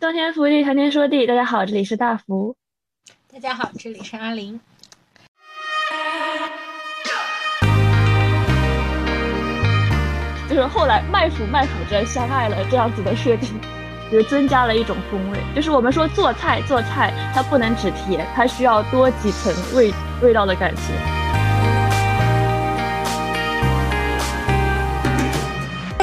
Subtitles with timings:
[0.00, 1.26] 冬天福地，谈天说地。
[1.26, 2.54] 大家好，这里是大福。
[3.32, 4.60] 大家好，这里是阿林。
[10.48, 13.50] 就是后来麦麸麦麸着相爱了这样子的设定，
[14.08, 15.38] 就是增加了一种风味。
[15.52, 19.92] 就是我们说做菜做菜，它不能只甜，它需要多几层味
[20.22, 20.94] 味道的感情。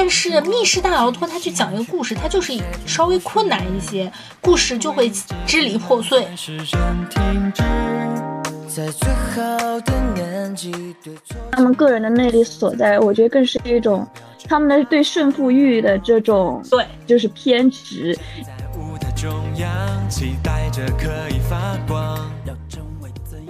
[0.06, 2.54] 但是密室大逃脱，它去讲一个故事，它就是
[2.86, 5.10] 稍微困难一些，故事就会
[5.48, 6.28] 支离破碎。
[11.52, 14.08] 他们个人的魅力所在，我觉得更是一种
[14.48, 18.16] 他们的对胜负欲的这种，对，就是偏执。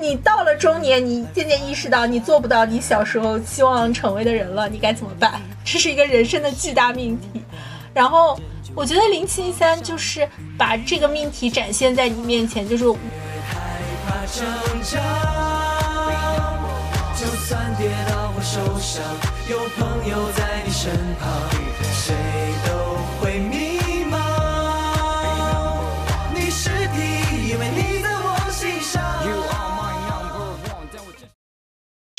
[0.05, 5.41] 你到了中年，你渐渐意识到你做不到你小时候希望成为的人了，你该怎么办？
[5.63, 7.41] 这是一个人生的巨大命题。
[7.91, 8.40] 然后
[8.76, 10.30] 我觉得零七一三就是
[10.60, 12.88] 把这个命题展现在你面前，就是。
[12.88, 12.98] 害
[14.05, 14.46] 怕挣
[14.84, 14.99] 扎。
[17.18, 19.01] 就算跌倒我受伤。
[19.49, 21.27] 有朋友在你身旁，
[21.91, 22.13] 谁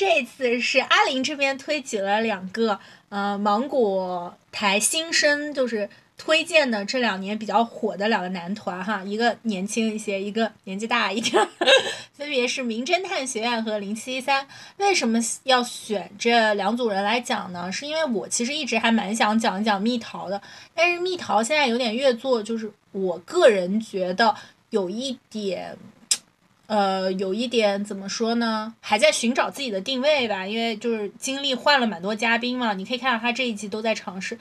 [0.06, 11.44] 这次是阿林这边推举了两个，呃，芒果台新生，就是推荐的这两年比较火的两个男团哈，一个年轻一些，一个年纪大一点，
[12.16, 14.46] 分别是名侦探学院和零七一三。
[14.76, 17.72] 为什么要选这两组人来讲呢？
[17.72, 20.40] 是因为我其实一直还蛮想讲一讲蜜桃的，
[20.72, 24.32] 但是蜜桃现在有点越做，就是我个人觉得
[24.70, 25.76] 有一点。
[26.66, 28.74] 呃，有一点怎么说呢？
[28.80, 32.72] 还在寻找自己的定位吧，因为就是经历换了蛮多嘉宾嘛。
[32.74, 34.36] 你可以看到他这一季都在尝试，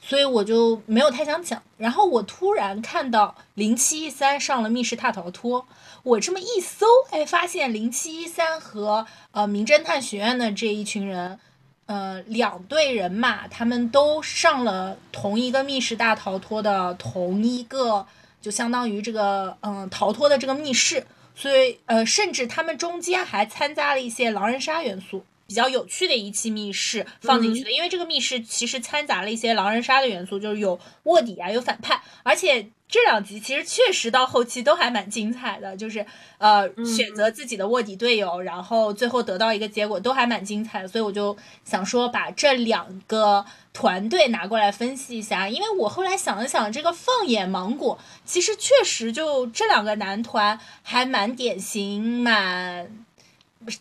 [0.00, 1.62] 所以我就没有太想讲。
[1.78, 5.64] 然后我突然看到零七一三上了密室大逃脱，
[6.02, 11.38] 我这么一搜，哎，发现零七一三和呃名侦探学院的这一群人，
[11.86, 18.04] 呃，两队人马，他们都上了同一个密室大逃脱的同一个，
[18.42, 21.06] 就相当于这个嗯逃脱的这个密室。
[21.40, 27.72] 所以，呃，甚至他们中间还参加了一些狼人杀元素，比较有趣的一期密室放进去的。
[27.72, 32.70] 因为这个密室其实掺杂了一些狼人杀的元素，就是有卧底啊，有反派，而且。
[32.92, 36.04] 这两集其实确实到后期都还蛮精彩的，就是
[36.38, 52.90] 呃选择自己的卧底队友，然后最后得到一个结果都还蛮精彩的，所以我就想说把这两个团队拿过来分析一下，因为我后来想了想，这个放眼芒果，其实确实就这两个男团还蛮典型，蛮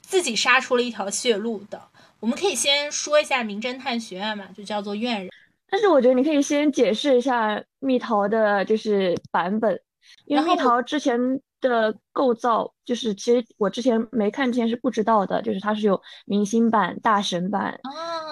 [0.01, 1.81] 自己杀出了一条血路的。
[2.19, 5.29] 我们可以先说一下名侦探学院嘛，就叫做院人。
[5.69, 9.79] 但是我觉得你可以先解释一下蜜桃的，就是版本，
[10.25, 11.17] 因为蜜桃之前
[11.61, 17.79] 的构造，就是其实我之前没看之前是不知道的，就是它是有明星版、大神版，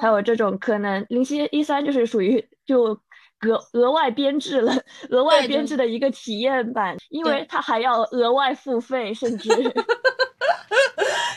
[0.02, 3.00] 还有这种可能零七一三就是属于就
[3.42, 4.74] 额额外编制了，
[5.10, 9.50] 额外编制的一个体验版，因为它还要额外付费，甚至。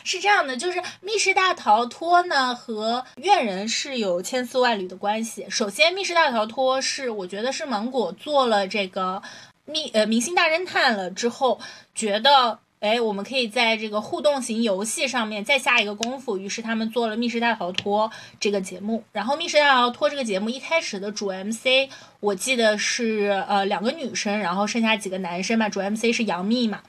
[0.02, 5.46] 是这样的，就是密室大逃脱呢和怨人是有千丝万缕的关系。
[5.48, 9.22] 首先，密室大逃脱是我觉得是芒果做了这个
[9.66, 11.60] 密呃明星大侦探了之后，
[11.94, 18.10] 觉得哎我们可以在这个互动型游戏上面再下一个功夫，于是他们做了密室大逃脱
[18.40, 19.04] 这个节目。
[19.12, 21.88] 然后密室大逃脱这个节目一开始的主 MC
[22.20, 26.82] 我记得是呃两个女生，然后剩下几个男生嘛，主 MC 是杨幂嘛，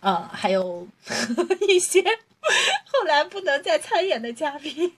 [0.00, 0.86] 呃还有
[1.68, 2.02] 一些。
[2.86, 4.94] 后来不能再参演的嘉宾，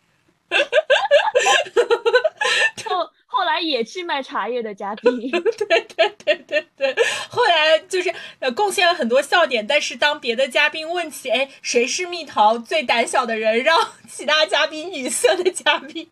[2.84, 5.40] 后后来也去卖茶叶的嘉宾，对
[5.96, 6.44] 对对。
[6.50, 6.96] 对对，
[7.28, 16.08] 后来就是呃贡献了很多笑点，但是当别的嘉宾问起，哎，谁是蜜桃最胆小的人，让其他嘉宾语塞的嘉宾，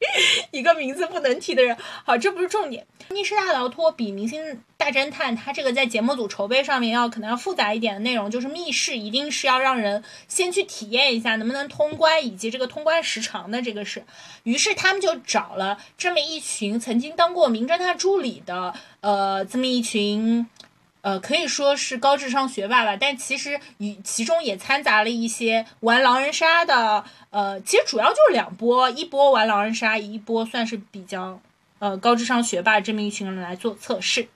[0.52, 2.86] 一个名字不能提的人，好，这不是重点。
[3.08, 14.04] 密室大逃脱比明星大侦探，它这个在节目组筹备上面要可能要复杂一点的内容，就是密室一定是要让人先去体验一下能不能通关，以及这个通关时长的这个事。
[14.44, 20.46] 于是他们就找了这么一群曾经当过名侦探助理的，呃，这么一群，
[21.00, 31.40] 呃，可以说是高智商学霸吧，但其实与其中也掺杂了一些玩狼人杀的，呃，其实主要就是两波，一波玩狼人杀，一波算是比较。
[31.80, 34.26] 呃，高智商学霸这么一群人来做测试，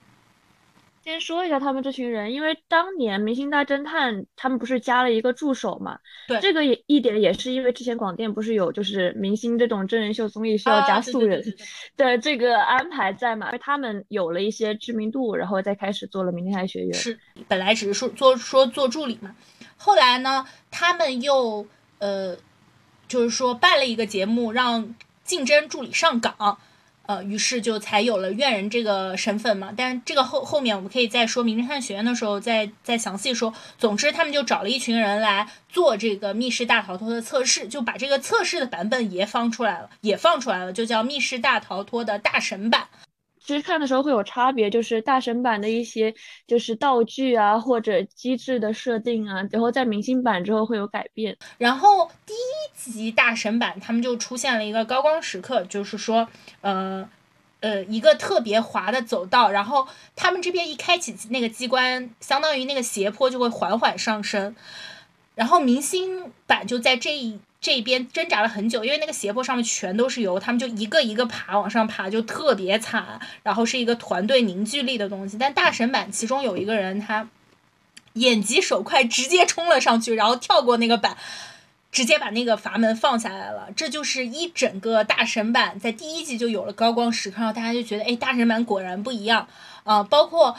[1.03, 5.99] 先说一下他们这群人，因为当年《明星大侦探》他们不是加了一个助手嘛？
[6.29, 11.43] 对，这个也一点也是因为之前广电不是有就是明星这种真人秀综艺需要加素人
[11.97, 13.51] 的这个安排在嘛？
[13.57, 16.93] 他们有了一些知名度，然后再开始做了《明天爱学院》。
[16.95, 17.19] 是，
[17.49, 19.35] 本来只是说做说做助理嘛，
[19.75, 21.67] 后来呢，他们又
[21.99, 22.37] 呃，
[23.09, 24.95] 就是说办了一个节目，让
[25.25, 26.57] 竞争助理上岗。
[27.13, 29.71] 呃，于是就才有了怨人这个身份嘛。
[29.75, 33.53] 但这个后后面我们可以在说《名侦探学院》的时候再再详细说。
[33.77, 42.87] 总之，他们就找了一群人来做这个密室大逃脱的测试，就把这个测试的版本也放出来了，也放出来了，就叫《密室大逃脱》的大神版。
[43.45, 46.13] 其实看的时候会有差别，就是大神版的一些
[46.47, 51.37] 就是道具啊或者机制的设定啊，然后在明星版之后会有改变。
[51.57, 56.25] 然后第一集大神版他们就出现了一个高光时刻，就是说，
[56.61, 57.07] 呃，
[57.59, 59.85] 呃，一个特别滑的走道，然后
[60.15, 64.55] 他们这边一开启那个机关，相当于那个斜坡就会缓缓上升，
[65.35, 67.39] 然后明星版就在这一。
[67.63, 73.21] 这边挣扎了很久，因为那个斜坡上面全都是油，他们就一个一个爬往上爬，就特别惨。
[73.41, 75.37] 然后是一个团队凝聚力的东西。
[75.37, 77.29] 但大神版其中有一个人，他
[78.15, 81.15] 眼疾手快，直接冲了上去，然后跳过那个板，
[81.89, 83.69] 直接把那个阀门放下来了。
[83.73, 89.47] 这就是一整个大神版在第一集就有了高光时刻，然后大家就觉得，哎，大神版果然不一样
[89.85, 90.57] 啊，包括。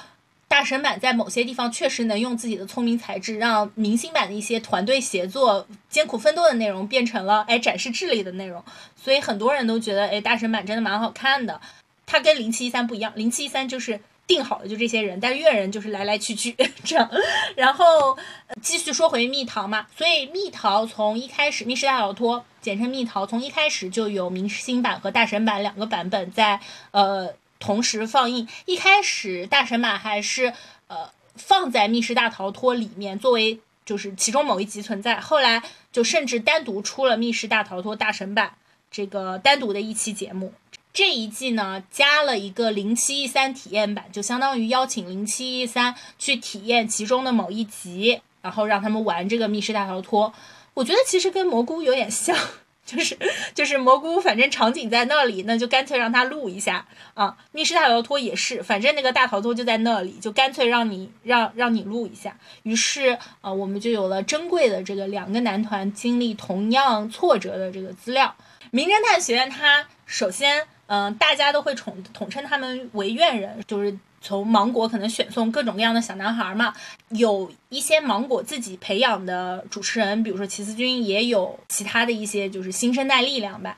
[0.55, 8.65] 大神版在某些地方确实能用自己的聪明才智，让明星版的一些团队协作、艰苦奋斗的内容变成了哎展示智力的内容，
[8.95, 11.61] 所以很多人都觉得哎大神版真的蛮好看的。
[12.07, 16.55] 它跟零七一三不一样，零七一三就是定好了就这些人，但是怨人就是来来去去
[16.85, 17.11] 这样。
[17.57, 18.17] 然后
[18.63, 26.61] 继续说回蜜桃嘛，所以蜜桃从一开始密室大逃脱，简称蜜桃，从一开始就有明星版和大神版两个版本在
[26.93, 27.35] 呃。
[27.65, 30.53] 同时放映，一开始大神版还是
[30.89, 35.19] 呃放在密室大逃脱里面，作为就是其中某一集存在。
[35.19, 38.53] 后来就甚至单独出了密室大逃脱大神版
[38.91, 40.53] 这个单独的一期节目。
[40.93, 50.35] 这一季呢加了一个零七一三体验版，就相当于邀请零七一三去体验其中的某一集，然后让他们玩这个密室大逃脱。
[50.75, 52.37] 我觉得其实跟蘑菇有点像。
[52.85, 53.19] 就是
[53.55, 57.37] 就是蘑菇，反正场景在那里，那就干脆让他录一下啊。
[57.53, 62.37] 密室大逃脱也是，反正那个大逃脱就在那里，就干脆让你让让你录一下。
[62.63, 68.35] 于是啊，我们就有了珍贵的这个两个男团经历同样挫折的这个资料。
[68.71, 73.97] 名侦探学院，它首先嗯，大家都会统统称他们为院人，就是。
[74.25, 76.73] 从芒果可能选送各种各样的小男孩嘛，
[77.11, 83.77] 有一些芒果自己培养的主持人，比如说齐思钧，也有其他的一些就是新生代力量吧。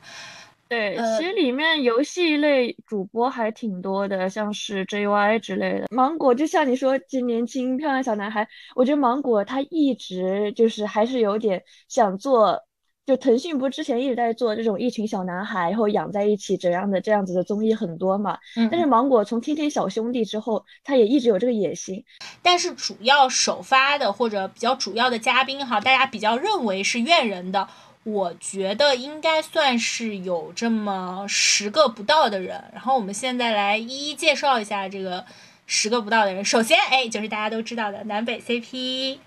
[0.69, 5.87] 对，其实里面游戏类主播还挺多的，像是 JY 之类的。
[5.90, 12.65] 芒果就像你说，这年轻漂亮小男孩，我觉得芒果他一直就是还是有点想做。
[13.06, 18.36] 就腾讯不之前一直在做这种一群小男孩，然后养在一起这样的这样子的综艺很多嘛。
[18.56, 18.68] 嗯。
[18.68, 22.04] 但是芒果从天天小兄弟之后，他也一直有这个野心。
[22.42, 27.68] 但是主要首发的或者比较主要的嘉宾哈，大家比较认为是怨人的，
[28.02, 32.64] 我觉得应该算是有这么十个不到的人。
[32.72, 35.24] 然后我们现在来一一介绍一下这个。
[35.68, 39.18] 十个不到的人，首先，哎，就是大家都知道的南北 CP，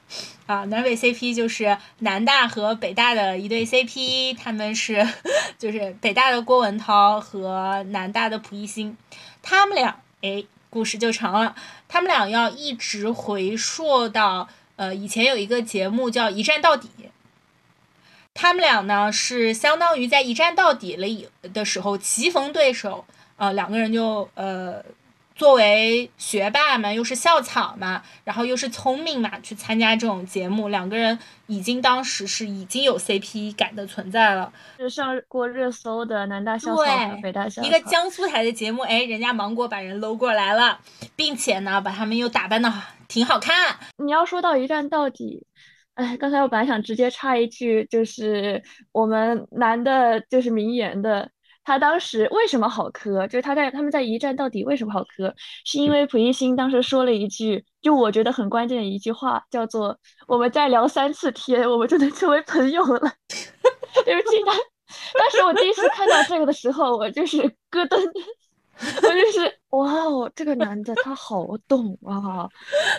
[0.46, 5.06] 啊，南北 CP 就是南大和北大的一对 CP，他们是，
[5.60, 8.96] 就是北大的郭文涛和南大的蒲熠星，
[9.42, 11.56] 他们俩，哎，故事就长了，
[11.90, 14.48] 他们俩要一直回溯到，
[14.78, 16.88] 呃，以前有一个节目叫《一战到底》，
[18.34, 23.04] 他们俩呢是相当于在一战到底了以的时候棋逢对手，
[23.36, 24.82] 呃，两个人就，呃。
[25.40, 31.18] 作为学霸嘛，又是校草嘛，然后又是聪明嘛，去参加这种节目，两个人
[31.48, 37.68] 已经当时是已经有 CP 感的存在了，是上过热搜的南大校草和北大校草。
[37.70, 40.82] 一个江苏台的节目，哎，人家芒果把人搂过来了，
[41.16, 42.70] 并且呢，把他们又打扮的
[43.08, 43.78] 挺好看。
[43.98, 45.48] 你要说到一站到底，
[45.94, 51.32] 哎，刚才我本来想直接插一句，就是我们男的，就是名言的。
[51.70, 53.28] 他当时为什么好磕？
[53.28, 55.32] 就是他在他们在一战到底为什么好磕？
[55.64, 59.96] 是因为蒲熠星当时说了一句，就我觉得很关键的一句话，叫做
[60.28, 63.14] “我们再聊三次天，我们就能成为朋友了。”
[64.04, 64.56] 对不起，当
[65.14, 67.38] 当时我第一次看到这个的时候，我就是
[67.70, 68.04] 咯噔，
[68.80, 72.50] 我就是 哇哦，这个男的他好懂啊。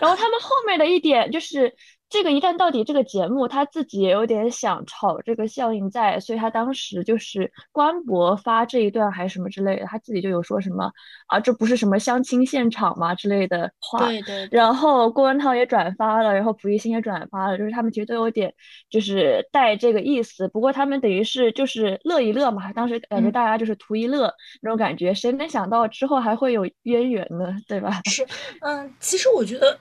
[0.00, 1.74] 然后他们后面的一点就是。
[2.11, 10.90] 这个一旦到底这个节目他自己也有点想炒这个效应在，所以他当时就是官博发这一段还是什么之类的，他自己就有说什么
[11.29, 14.07] 啊，这不是什么相亲现场吗之类的话。
[14.07, 14.49] 对对。
[14.50, 18.52] 然后郭文涛也转发了，然后蒲熠星也转发了，就是他们其实都有点
[18.90, 20.49] 就是带这个意思。
[20.49, 27.55] 不过他们等于是就是乐一乐嘛，当时感觉大家就是图一乐那种感觉，谁能想到之后还会有渊源呢？
[27.69, 28.00] 对吧？
[28.07, 28.26] 是，
[28.62, 29.79] 嗯，其实我觉得。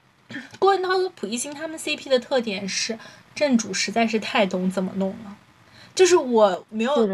[0.59, 2.97] 郭文涛和蒲熠星他们 CP 的特点是
[3.33, 5.37] 正主实在是太懂怎么弄了，
[5.95, 7.07] 就是我没有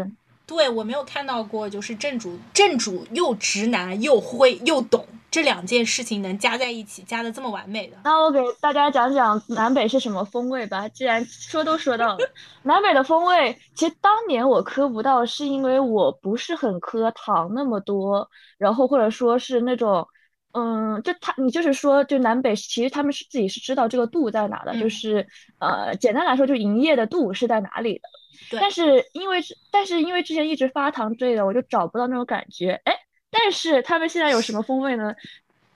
[0.46, 7.96] 对我没有看到过，就是正主正主又直男又会又懂这两件事情能加在一起加的这么完美的。
[8.04, 10.88] 那我给大家讲讲南北是什么风味吧。
[10.88, 12.30] 既然说都说到了
[12.62, 20.06] 南北的风味，其实当年我磕不到，是因为我不是很磕糖那么多，然后或者说是那种。
[20.56, 25.26] 嗯，就他，你就是说，就南北其实他们是自己是知道这个度在哪的，就是
[25.58, 28.08] 呃，简单来说，就营业的度是在哪里的。
[28.58, 29.38] 但是因为
[29.70, 32.80] 但是因为之前一直发糖之类的，我就找不到那种感觉。
[32.84, 32.94] 哎，
[33.30, 35.14] 但是他们现在有什么风味呢？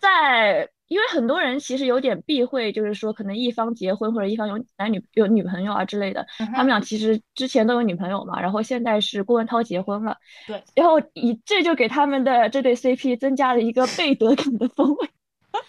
[0.01, 0.69] 在。
[0.91, 10.17] 因为很多人其实有点避讳，就是说可能一方结婚或者一方有男女有女朋友啊之类的，他们俩其实之前都有女朋友嘛，然后现在是郭文涛结婚了，
[10.49, 15.09] 对，然后以这就给他们的这对 CP 增加了一个贝德感的风味，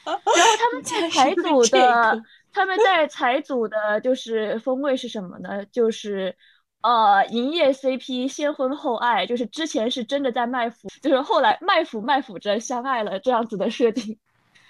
[0.04, 0.22] 然后
[0.58, 5.63] 他们 在财组的，他们在财组的就是风味是什么呢？
[5.68, 6.36] 就是
[6.82, 14.18] 呃营业 CP 先婚后爱，就是之前是真的在卖腐，就是后来卖腐卖腐着相爱了这样子的设定。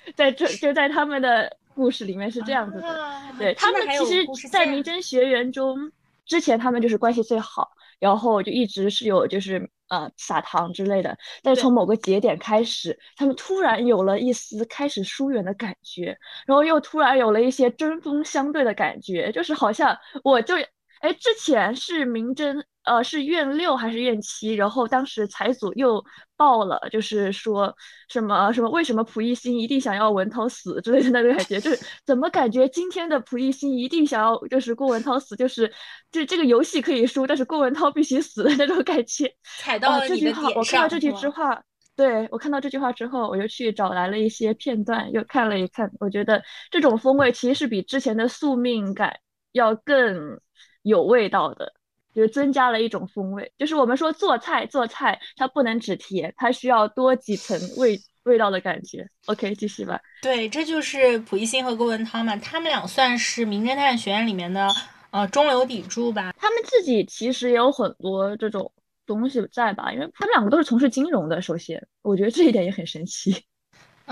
[0.15, 5.91] 在这就在他们的故事里面是这样子的，对他们其实，在明真学园中，
[6.25, 20.55] 之前他们就是关系最好，然后就一直是有就是呃撒糖之类的，但是从某个节点开始，他们突然有了一丝开始疏远的感觉，然后又突然有了一些针锋相对的感觉，就是好像我就
[21.01, 22.63] 哎之前是明侦。
[22.83, 24.55] 呃，是院六还是院七？
[24.55, 26.03] 然后当时财组又
[26.35, 27.71] 爆了，就是说
[28.09, 35.71] 什么什么为什么蒲熠星一定想要文涛死之类的那种感觉，就是 怎么感觉今天的蒲熠星一定想要就是郭文涛死，就是
[36.11, 39.31] 就这个游戏可以输，但是郭文涛必须死的那种感觉。
[39.59, 41.61] 踩到了这句话，我看到这句之话，
[41.95, 46.41] 对我看到这句话之后，我就去找来了一些片段，又看了一看，我觉得
[46.71, 49.19] 这种风味其实是比之前的宿命感
[49.51, 50.39] 要更
[50.83, 51.73] 有味道的。
[52.13, 59.07] 就是增加了一种风味，就是我们说做菜做菜，它不能只甜，它需要多几层味味道的感觉。
[59.27, 59.97] OK，继续吧。
[60.21, 64.67] 对，这就是蒲熠星和郭文涛嘛，他们俩算是名侦探学院里面的
[65.11, 66.33] 呃中流砥柱吧。
[66.37, 68.69] 他们自己其实也有很多这种
[69.05, 71.41] 东西在吧，因为他们两个都是从事金融的。
[71.41, 73.45] 首先，我觉得这一点也很神奇。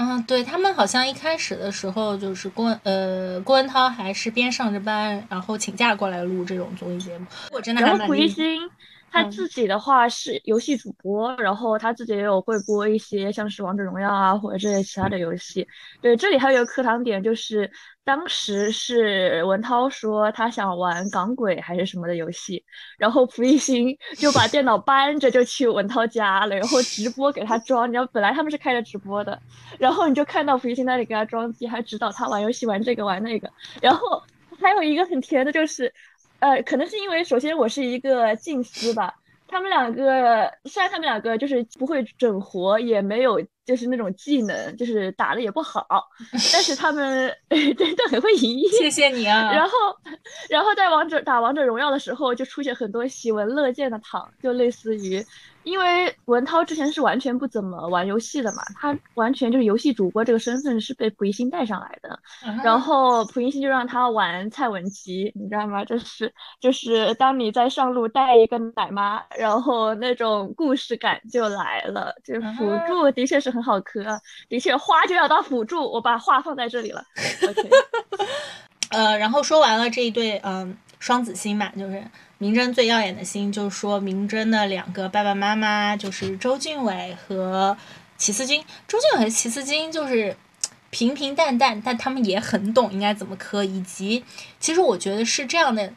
[0.01, 7.25] 嗯，对他们好像一开始的时候就是郭呃郭文涛还是边上着班，然后请假过来录这种综艺节目。
[7.51, 8.61] 我真的然后胡一星
[9.11, 15.67] 他自己的话是游戏主播，然后他自己也有会播一些像是王者荣耀啊或者这些其他的游戏。
[16.01, 17.69] 对，这里还有一个课堂点就是。
[18.05, 22.63] 当时是文涛说他想玩港鬼还是什么的游戏，
[22.97, 27.87] 然后蒲熠星 就把电脑搬着就去文涛家了，然后直播给他装。
[27.87, 29.39] 你知道本来他们是开着直播的，
[29.77, 33.47] 然后你就看到蒲熠星那里给他装机，还指导他玩游戏，玩这个玩那个。
[33.79, 34.23] 然后
[34.59, 35.93] 还有一个很甜的就是，
[36.39, 39.13] 呃，可能是因为首先我是一个近思吧。
[39.47, 45.85] 他们两个虽然他们两个就是不会整活，也没有就是那种技能，就是打的也不好，
[46.51, 47.31] 但是他们
[47.77, 48.67] 真的很会营业。
[48.69, 49.49] 谢谢你啊。
[49.53, 49.71] 然后，
[50.49, 55.23] 然后在王者打王者荣耀的时候，就出现很多喜闻乐见的躺，就类似于。
[55.63, 62.17] 因为文涛之前是完全不怎么玩游戏的嘛，他完全就是游戏主播这个身份是被蒲熠星带上来的，
[62.63, 65.83] 然后蒲熠星就让他玩蔡文姬，你知道吗？
[65.83, 72.15] 就是就是当你在上路带一个奶妈，然后那种故事感就来了。
[72.23, 77.03] 就辅助的确是很很好磕啊，的确花就要当辅助，我把话放在这里了。
[78.89, 82.03] 呃，然后说完了这一对，嗯，双子星嘛，就是。
[82.41, 87.75] 明侦最耀眼的星，就是说明侦的两个爸爸妈妈就是周俊伟和
[88.15, 88.63] 齐思钧。
[88.87, 90.37] 周俊伟和齐思钧就是
[90.89, 93.65] 平平淡淡，但他们也很懂应该怎么磕。
[93.65, 94.23] 以及，
[94.57, 95.91] 其实我觉得是这样的，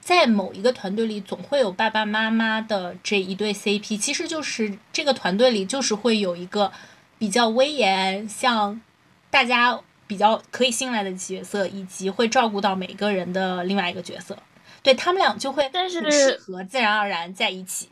[0.00, 3.98] 在某一个团队里，总会有爸爸妈妈的这一对 CP。
[3.98, 6.72] 其实就是这个团队里，就是会有一个
[7.22, 8.80] 比较威严、像
[9.30, 14.36] 大家比较可以信赖的角色，以及会照顾到每个人的另外一个角色。
[14.82, 17.88] 对他们俩就会，但是适合自然而然在一起。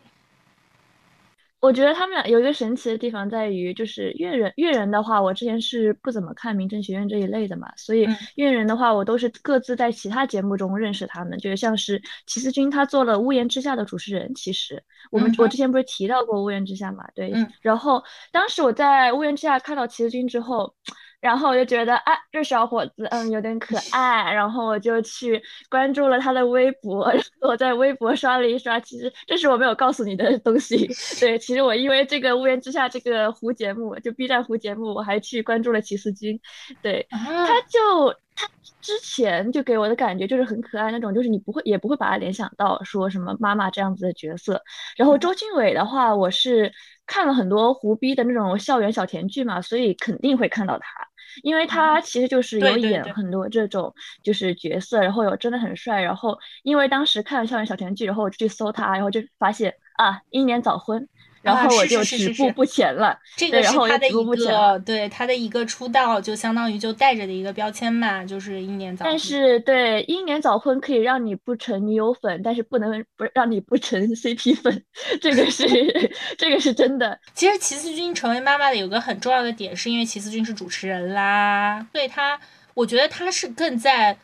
[1.60, 18.02] 我觉得他们俩有一个神奇的地方在于，就是越人越人的话，我之前是不怎么看名侦学院这一类的嘛，所以越人的话，我都是各自在其他节目中认识他们，就是像是齐思钧，他做了《屋檐之下》的主持人，其实我们我之前不是提到过《屋檐之下》嘛，对，然后
[18.32, 20.74] 当时我在《屋檐之下》看到齐思钧之后。
[21.20, 27.12] 然后我就觉得啊，这小伙子嗯有点可 爱，然后我就去关注了他的微博。
[27.40, 30.88] 我在微博刷了一刷，其实这是我没有告诉你的东西。
[31.20, 36.40] 对，其实我因为这个屋檐之下这个胡节目，就 B 站胡节目，我还去关注了齐思君。
[36.82, 38.48] 对，他就他
[38.80, 44.62] 之前就给我的感觉就是很可爱那种，就是你不会也不会把他联想到说什么妈妈这样子的角色。
[44.96, 46.72] 然后周俊伟的话，我是
[47.06, 51.09] 看了很多胡逼的那种校园小甜剧嘛，所以肯定会看到他。
[51.42, 61.08] 因为他其实就是有演很多这种就是角色，然后有真的很帅，然后因为当时看了校园小甜剧，然后我就去搜他，然后就发现啊，英年早婚。
[61.42, 63.18] 然后我就止步不前了。
[63.36, 69.04] 这个是他的一个对他的一个出道，就相当于就带着的一个标签嘛，就是英年早。
[69.04, 74.84] 但是对英年早婚可以让你不成女友粉，但是不能不让你不成 CP 粉，
[75.20, 75.66] 这个是
[76.36, 77.18] 这个是真的。
[77.34, 82.38] 其实齐思钧成为妈妈的有个很重要的点，是因为齐思钧是主持人啦，所以他，
[82.74, 84.16] 我觉得他是更在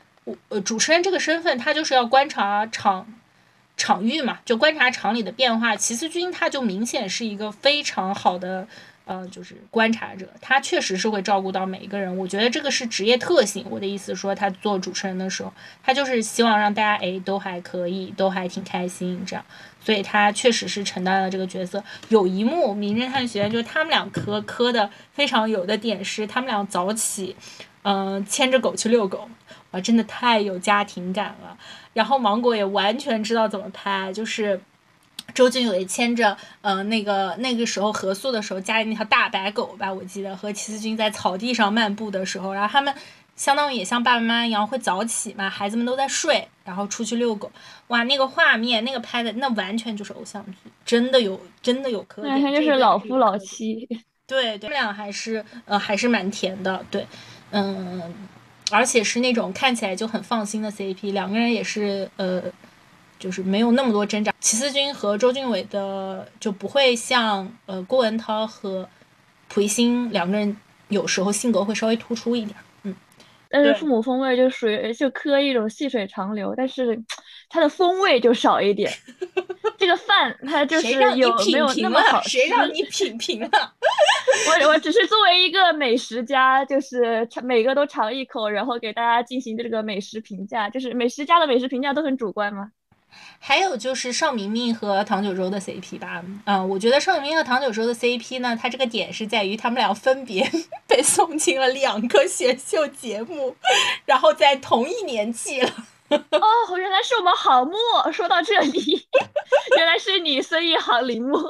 [0.49, 3.07] 呃主持人这个身份，他就是要观察场。
[3.77, 5.77] 场域嘛，就观察场里的变化。
[5.77, 8.67] 齐思钧他就明显是一个非常好的，
[9.05, 10.29] 呃，就是观察者。
[10.41, 12.17] 他确实是会照顾到每一个人。
[12.17, 13.67] 我觉得这个是职业特性。
[13.69, 15.53] 我的意思说，他做主持人的时候，
[15.83, 19.45] 他就是希望让大家哎都还可以，都还挺开心这样。
[19.81, 21.85] 所以他确实是承担了这个角色。
[22.09, 27.37] 有一幕《名侦探学院》就是他们俩磕磕的非常有的点是，他们俩早起，
[27.83, 29.29] 嗯，牵着狗去遛狗，
[29.71, 31.57] 哇，真的太有家庭感了。
[31.97, 34.61] 然后芒果也完全知道怎么拍，就是
[35.33, 42.95] 周俊伟牵着，嗯，那个那个时候合宿的时候家里那条大白狗吧，我记得和齐思钧在草地上漫步的时候，然后他们
[43.35, 47.51] 相当于也像爸爸妈妈一样会早起嘛，孩子们都在睡，然后出去遛狗，
[47.87, 53.89] 哇，那个画面那个拍的那完全就是偶像剧，真的有真的有可点，完全就是老夫老妻，
[54.27, 57.07] 对 对，他们俩还是呃还是蛮甜的，对，
[57.53, 58.15] 嗯。
[58.71, 62.43] 而且是那种看起来就很放心的 CP，两个人也是呃，
[63.19, 64.33] 就是没有那么多挣扎。
[64.41, 68.89] 齐思钧和周俊伟的就不会像呃郭文涛和
[69.49, 70.57] 蒲熠星两个人
[70.89, 72.95] 有时候性格会稍微突出一点，嗯。
[73.49, 77.01] 但是父母风味就属于就磕一种细水长流，但是
[77.49, 78.93] 它的风味就少一点。
[79.79, 82.31] 这个饭它就是有没有那么好吃？
[82.31, 83.75] 谁让 你品评了？
[84.49, 90.69] 我我只是作为一个美食家，就是尝每个都尝一口，然后给大家进行这个美食评价。
[90.69, 92.71] 就是美食家的美食评价都很主观吗？
[93.39, 96.23] 还有就是邵明明和唐九洲的 CP 吧。
[96.45, 100.47] 嗯，我觉得邵明明和唐九洲的 CP 呢，它这个点是在于他们俩分别
[100.87, 103.57] 被送进了两个选秀节目，
[104.05, 105.71] 然后在同一年纪了。
[106.11, 107.73] 哦，原来是我们好木。
[108.13, 109.09] 说到这里，
[109.77, 111.39] 原来是你孙一航林木。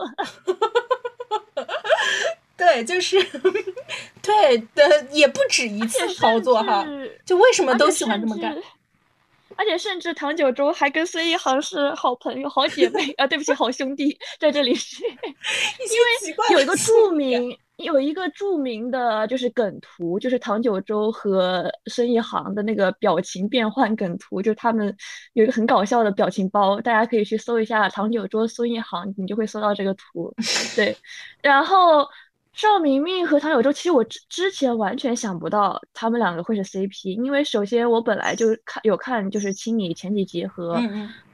[2.57, 3.23] 对，就是
[4.23, 6.87] 对的，也不止一次操作哈。
[7.25, 8.57] 就为什么都喜欢这么干？
[9.57, 13.27] 而且甚至唐九洲还跟孙一航是好朋友、好姐妹啊！
[13.27, 15.17] 对不起，好兄弟，在这里是，因为
[16.53, 17.59] 有一个著名。
[17.77, 24.97] 有一个著名的就是梗图，就是唐九洲和孙一航的那个表情变换梗图，就是他们
[25.35, 30.35] 有一个很搞笑的表情包，大家可以去搜一下唐九洲、孙一航，你就会搜到这个图。
[30.75, 30.97] 对，
[31.43, 32.07] 然后
[32.55, 40.81] 邵明明和唐九洲，其实我之之前完全想不到他们两个会是 CP，因为首先我本来就看有看就是青你前几集和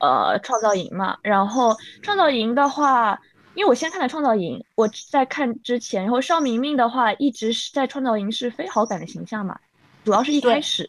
[0.00, 3.16] 呃创造营嘛，然后创造营的话。
[3.54, 9.58] 因为我先看了《创造营》，我在看之前，然后邵明明的话一直是在《创造营》是非好感的形象嘛，
[10.04, 10.88] 主要是一开始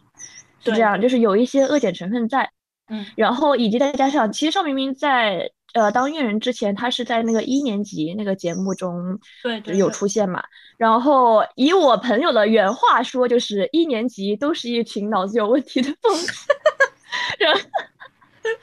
[0.63, 2.49] 是这样，就是有一些恶点成分在，
[2.87, 10.41] 嗯，然后以及再加上，其实邵明明在呃当艺人之前，他是在那个一年级那个节目中对有出现嘛，
[10.77, 16.53] 然后以我朋友的原话说，就是一年级都是一群脑子有问题的疯子，
[17.37, 17.59] 然后。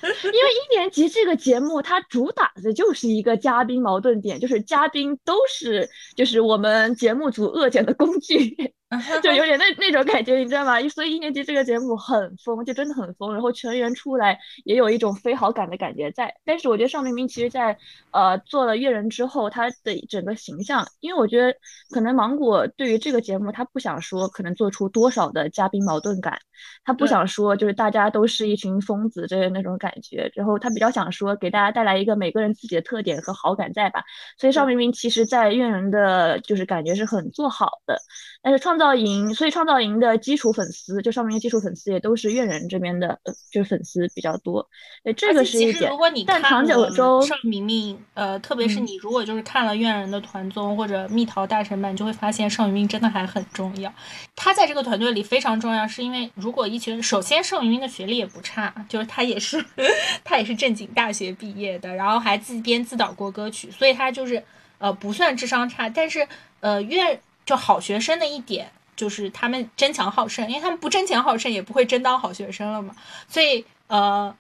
[0.03, 8.75] 因为一年级这个节目，它主打的就是一个嘉宾矛盾点，就是嘉宾都是就是我们节目组恶剪的工具。
[9.23, 10.81] 就 有点那那种感觉，你知道吗？
[10.89, 13.33] 所以一年级这个节目很疯，就真的很疯。
[13.33, 16.35] 然后全员出来也有一种非好感的感觉在。
[16.45, 17.79] 但是我觉得邵明明其实在
[18.11, 21.55] 呃做了乐人之后，他的整个形象，因为我觉得
[21.91, 26.37] 可能芒果对于这个节目，他不想说可能做出多少的嘉宾矛盾感，
[26.85, 30.29] 他不想说就是大家都是一群疯子这那种感觉。
[30.35, 34.03] 然后他比较想说给大家带来一个每个人自己的特点和好感在吧。
[34.37, 37.97] 所以邵明明其实在乐人的就是感觉是很做好的，
[38.43, 44.67] 但是创造营，所以创造营的基础粉丝，就上面的基础粉丝也都是粤人这边的，呃，就是粉丝比较多。
[45.05, 45.93] 对，这个是一点。
[46.27, 53.93] 但唐九洲、邵明明，呃，特别是你如果就是看了粤人的团综或者蜜桃大神版，就会发现邵明明真的还很重要。
[54.35, 59.63] 他在这个团队里非常重要，是因为如果一群，首先邵明明的学历也不差，就是他也是
[60.25, 64.43] 他也是正经大学毕业的，然后还自编自导过歌曲，所以他就是
[64.79, 66.27] 呃不算智商差，但是
[66.61, 68.71] 呃粤就好学生的一点。
[68.97, 72.95] 就是他们争强好胜，因为他们不争强好胜，也不会真当好学生了嘛。
[73.27, 74.37] 所以，呃，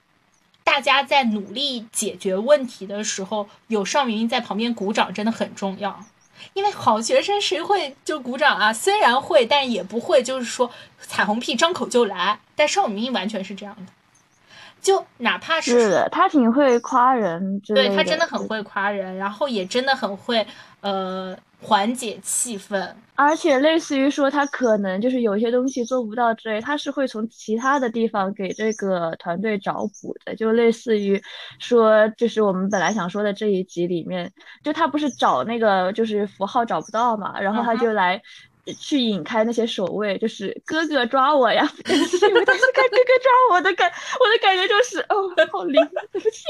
[0.62, 6.05] 大家在努力解决问题的时候，有邵明明在旁边鼓掌，真的很重要。
[6.53, 8.70] 因为好学生谁会就鼓掌啊？
[8.70, 12.38] 虽然会，但也不会就是说彩虹屁张口就来。
[12.55, 13.92] 但邵明明完全是这样的，
[14.83, 20.46] 就哪怕是是的，他挺会夸人，对他真的很会夸人，然后也真的很会
[20.83, 21.35] 呃。
[21.62, 31.20] 缓解气氛，而且类似于说他可能就是有些东西做不到之类，他是会从其他的地方给这个团队找补的，就类似于
[31.59, 34.33] 说，就是我们本来想说的这一集里面，
[34.64, 38.20] 就他不是找那个就是符号找不到嘛，然后他就来。
[38.79, 41.66] 去引开那些守卫，就是哥哥抓我呀！
[41.87, 45.81] 因为他是看哥哥抓我的感，我的感觉就是哦，好灵，
[46.12, 46.44] 对不起，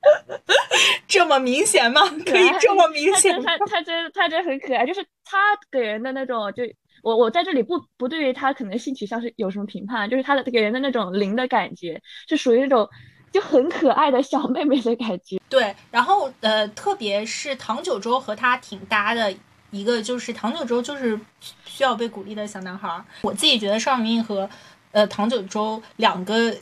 [1.06, 2.02] 这么明显吗？
[2.26, 3.40] 可以这么明显？
[3.42, 5.38] 他他真他真很可爱，就是他
[5.70, 6.62] 给人的那种，就
[7.02, 12.88] 我我在这里不不对于他可能性取向是有什么评判，就是他的给人的那种灵的感觉，是属于那种
[13.30, 15.38] 就很可爱的小妹妹的感觉。
[15.48, 19.32] 对，然后呃，特别是唐九洲和他挺搭的。
[19.70, 21.18] 一个就是唐九洲，就是
[21.64, 23.02] 需要被鼓励的小男孩。
[23.22, 24.48] 我自己觉得邵明明和
[24.92, 26.54] 呃唐九洲两个，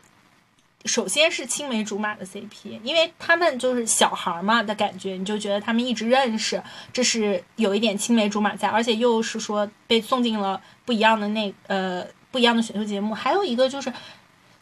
[0.85, 13.15] 首先是青梅竹马的 CP，因为他们就是小孩嘛的感觉，你就觉得他们一直认识，这是有一点青梅竹马在，而且又是说被送进了不一样的那呃不一样的选秀节目。
[13.15, 13.93] 还有一个就是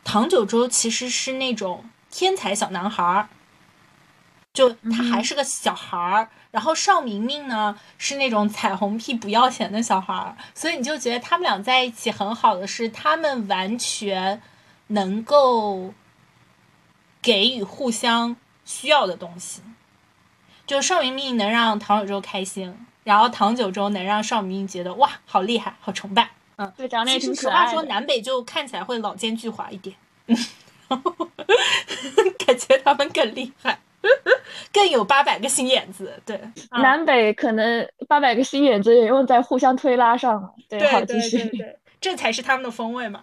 [0.04, 3.28] 唐九洲其实是那种天才小男孩。
[4.56, 14.40] 就他还是个小孩儿，然后邵明明呢是那种 彩虹屁不要钱的小孩儿，所以你就觉得他们俩在一起很好的是，他们完全
[14.86, 15.92] 能够
[17.20, 19.60] 给予互相需要的东西。
[20.66, 26.30] 就邵明明能让唐九洲开心，然后唐九洲能让邵明明觉得哇，好厉害，好崇拜。
[26.56, 27.66] 嗯，对，长得也挺可爱。
[27.66, 29.94] 实话说，南北就看起来会老奸巨猾一点，
[30.26, 30.36] 嗯
[32.46, 33.80] 感觉他们更厉害。
[34.72, 36.40] 更有八百个心眼子，对，
[36.82, 41.50] 南北可能八百个心眼子也用在互相推拉上了，对，好继续，
[42.00, 43.22] 这才是他们的风味嘛。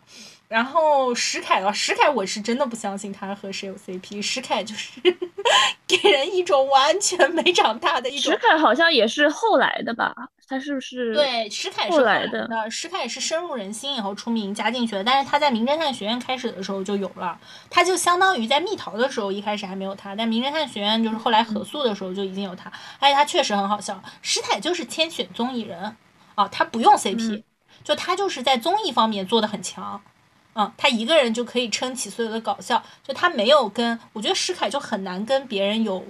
[0.49, 5.01] 然后石凯的话，石凯我是真的不相信他和谁有 CP，石凯就是
[5.87, 8.31] 给人一种完全没长大的一种。
[8.31, 10.13] 石凯好像也是后来的吧？
[10.47, 11.13] 他是不是？
[11.13, 12.47] 对，石凯是后来的。
[12.69, 24.01] 石凯是深入人心以后出名加进去的，但是他在名侦探学院开始的时候就有了，他就相当于在蜜桃的时候一开始还没有他，但名侦探学院就是后来合宿的时候就已经有他，而且他确实很好笑。
[24.21, 25.95] 石凯就是天选综艺人
[26.35, 27.43] 啊，他不用 CP，
[27.83, 30.01] 就他就是在综艺方面做的很强。
[30.55, 36.05] 嗯，他一个人就可以撑起所有的搞笑，就他没有跟，我觉得石凯就很难跟别人有，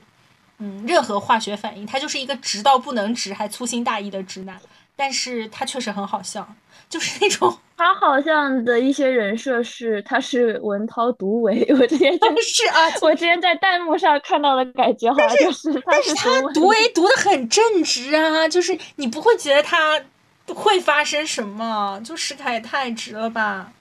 [0.65, 4.58] 嗯，任何化学反应，他就是一个直到不能直还粗心大意的直男，
[4.95, 6.47] 但是他确实很好笑，
[6.89, 20.02] 就是那种 他好像的一些人设是他是文涛独唯，我之前是啊， 我之前在弹幕上看到的感觉好像就是，但是他独唯读的很正直啊，就是你不会觉得他
[20.47, 23.73] 会发生什么，就石凯也太直了吧。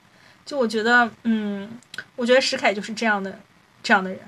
[0.44, 1.78] 就我觉得，嗯，
[2.16, 3.38] 我觉得石凯就是这样的，
[3.84, 4.18] 这样的人，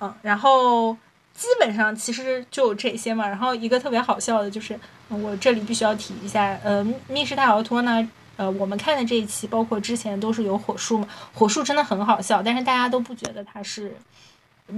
[0.00, 0.94] 嗯，然后
[1.36, 3.28] 基本上其实就这些嘛。
[3.28, 13.94] 然后一个特别好笑的就是，我这里必须要提一下，呃，密室大逃脱呢，呃，我们看的这一期，包括之前都是有火树嘛，火树真的很好笑，但是大家都不觉得他是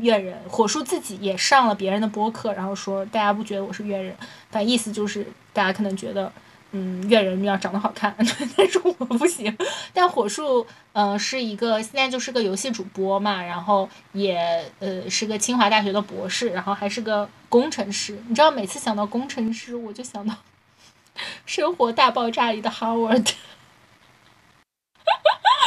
[0.01, 4.15] 怨人，火树自己也上了别人的播客，然后说大家不觉得我是怨人，
[4.51, 6.31] 反正意思就是大家可能觉得。
[6.73, 8.15] 嗯，粤人要长得好看，
[8.57, 9.57] 但是我不行。
[9.95, 14.37] 但火树，嗯，是一个现在就是个游戏主播嘛，然后也
[14.79, 18.19] 呃是个清华大学的博士，然后还是个工程师。
[18.29, 20.35] 你知道，每次想到工程师，我就想到
[21.47, 23.33] 生活大爆炸里的 Howard。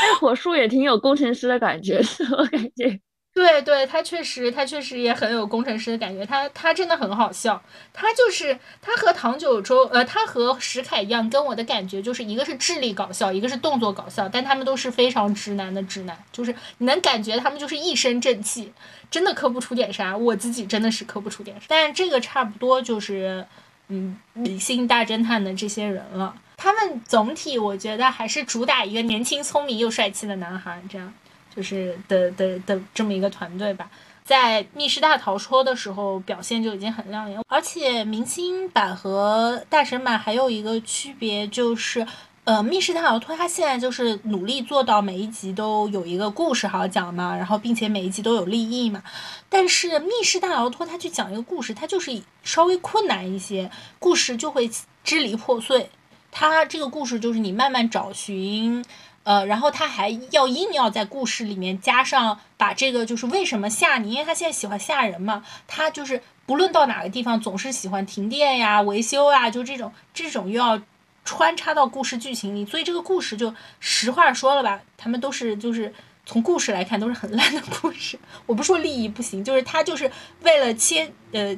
[0.04, 2.00] 那火树也挺有工程师的感觉，
[2.38, 3.00] 我感觉。
[3.34, 6.26] 对对，他确实，他确实也很有工程师的感觉。
[6.26, 7.62] 他他真的很好笑。
[7.94, 14.28] 他就是他和唐九洲，呃，他和石凯一样，跟我的感觉就是一个是智力搞笑，一个是动作搞笑。
[14.28, 18.74] 但他们都是非常直男的直男，就是你能感觉他们就是一身正气，
[19.10, 20.16] 真的磕不出点啥。
[20.16, 21.68] 我自己真的是磕不出点啥。
[21.70, 23.48] 但这个差不多就是，
[23.88, 26.36] 嗯，理性大侦探的这些人了。
[26.58, 31.14] 他们总体我觉得还是主打一个年轻、聪明又帅气的男孩，这样。
[31.56, 33.90] 就是的的的这么一个团队吧，
[34.24, 42.08] 在密室大逃脱的时候表现就已经很亮眼，而且明星版和大神版还有一个区别就是，
[42.46, 49.04] 呃，密室大逃脱它现在就是努力做到每一集都有一个故事好讲嘛，然后并且每一集都有立意嘛，
[49.50, 54.72] 但是密室大逃脱它去讲一个故事，它就是稍微困难一些，故事就会
[55.04, 55.90] 支离破碎，
[56.32, 58.84] 它这个故事就是你慢慢找寻。
[59.24, 70.82] 呃，然后他还要硬要在故事里面加上把这个就是为什么吓你，因为他现在喜欢吓人嘛，他就是不论到哪个地方总是喜欢停电呀、维修啊，就这种这种又要
[71.24, 75.94] 穿插到故事剧情里，所以这个故事就实话说了吧，他们都是就是
[76.26, 78.20] 从故事来看都是很烂的故事。
[78.48, 81.56] 我不说利益不行，就是他就是为了切呃。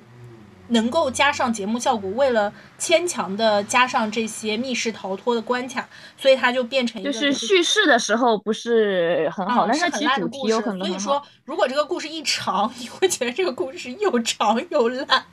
[0.70, 10.88] 能够加上节目效果，为了牵强的加上这些密室逃脱的关卡，所以它就变成一个就是叙事的时候不是很好，但是其实主题有很多。
[10.88, 15.26] 所以说，如果这个故事一长， 你会觉得这个故事又长又烂，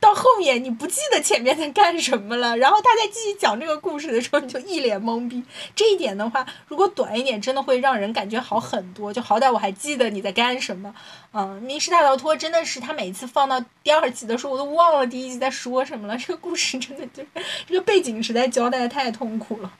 [0.00, 5.42] 到后面你不记得前面在干什么了，然后他在继续讲这个故事的时候，你就一脸懵逼。
[5.74, 9.12] 这一点的话，如果短一点，真的会让人感觉好很多。
[9.12, 10.94] 就好歹我还记得你在干什么。
[11.32, 16.16] 嗯，密室大逃脱真的是他每次放到第二有的时候，我都忘了第一集在说什么了。
[16.18, 17.24] 这个故事真的就
[17.64, 19.72] 这个背景实在交代的太痛苦了。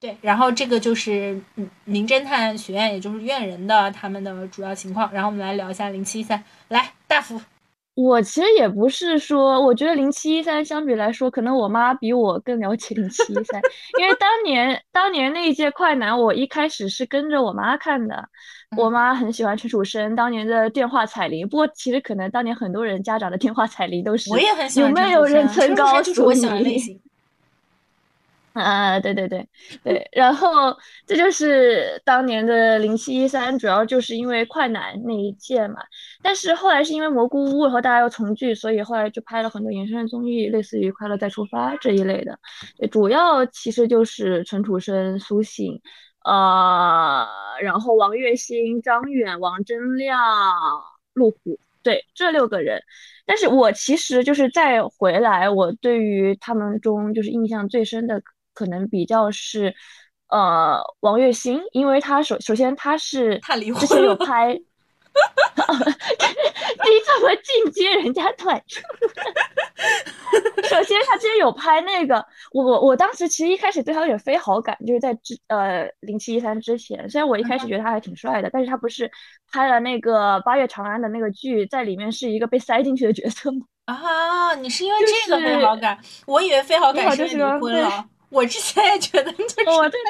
[0.00, 5.12] 对，然后这个就是嗯，名侦探学院，也就是院人的他们的主要情况。
[5.12, 7.40] 然后我们来聊一下零七三，来大福。
[7.94, 13.60] 我其实也不是说，我觉得零七一三相比来说，可能我妈比我更了解零七一三，
[13.98, 18.28] 因为当年当年那一届快男，我一开始是跟着我妈看的。
[18.76, 24.30] 我妈很喜欢陈楚生当年的电话彩铃，不过其实可能当年很多人家长的电话彩铃都是。
[24.30, 27.00] 我也很喜欢有没有人曾告诉你？
[28.52, 29.46] 啊，对对对
[29.84, 30.76] 对，然后
[31.06, 35.76] 这就是当年的零七一三，主要就是因为快男那一届嘛。
[36.22, 42.38] 但是后来是因为蘑菇屋，然后大家又重聚，所以后来就拍了很多延伸的综艺，类似于《快乐再出发》这一类的。
[42.90, 45.80] 主要其实就是陈楚生、苏醒。
[46.22, 47.26] 呃，
[47.62, 50.20] 然后王栎鑫、张远、王铮亮、
[51.14, 52.82] 陆虎，对这六个人。
[53.24, 58.20] 但是我其实就是再回来，我对于他们中就是印象最深的，
[58.52, 59.74] 可能比较是
[60.28, 63.40] 呃王栎鑫，因为他首首先他是
[63.78, 64.60] 之前有拍。
[65.70, 68.80] 你怎么进阶人家短处？
[70.68, 79.10] 首先，他之前有拍那个，我我我当时其实一开始对他有点非好感，就是在之呃零七一三之前，虽然我一开始觉得他还挺帅的，但是他不是
[79.52, 83.66] 拍了那个八月长安的那个剧，在里面是一个被塞进去的角色吗？
[83.86, 85.98] 啊，你是因为这个非好感？
[86.26, 88.04] 我以为非好感是离婚了。
[88.30, 89.32] 我之前也觉得，
[89.66, 90.00] 我对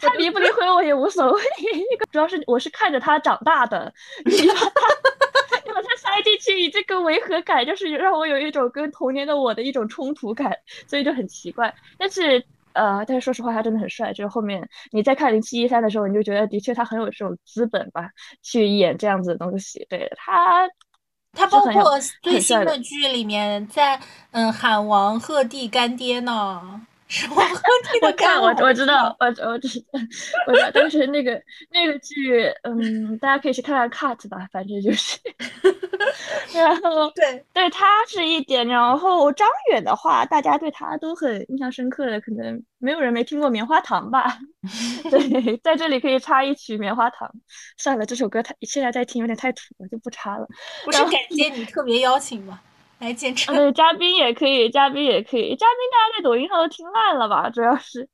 [0.00, 1.42] 他离不离婚我也无所谓，
[2.12, 3.92] 主要是我是看着他长大的，
[4.24, 4.60] 你把他
[5.66, 10.56] 你把他塞进去，这个违和感就是让我有一种跟童年的我的一种冲突感，
[10.86, 11.74] 所以就很奇怪。
[11.98, 14.12] 但是呃，但是说实话，他真的很帅。
[14.12, 18.08] 就是后面你再看零七一三的时候，你就觉得的确他很有这种资本吧，
[18.42, 19.84] 去演这样子的东西。
[19.88, 20.68] 对他，
[21.32, 26.86] 他包括最新的剧里面，在嗯喊王鹤棣干爹呢。
[27.06, 27.36] 是 我
[28.02, 29.78] 我看我我知道我我知道我知
[30.62, 31.40] 道，当时那个
[31.70, 35.18] 那个剧，嗯，大家可以去看看 cut 吧，反正就是，
[36.54, 44.38] 然后对对他是一点，然后张远的话，大家对他都很印象深刻的，可能没有人没听过棉花糖吧？
[45.10, 47.30] 对，在这里可以插一曲棉花糖。
[47.76, 50.46] 算了，这首歌太现在在听有点太土了，就不插了。
[50.84, 52.58] 不是感谢你特别邀请吗？
[53.04, 57.50] 来见证，对，嘉宾也可以，嘉宾也可以，嘉宾大家在抖音上都听烂了吧？
[57.50, 58.08] 主要是，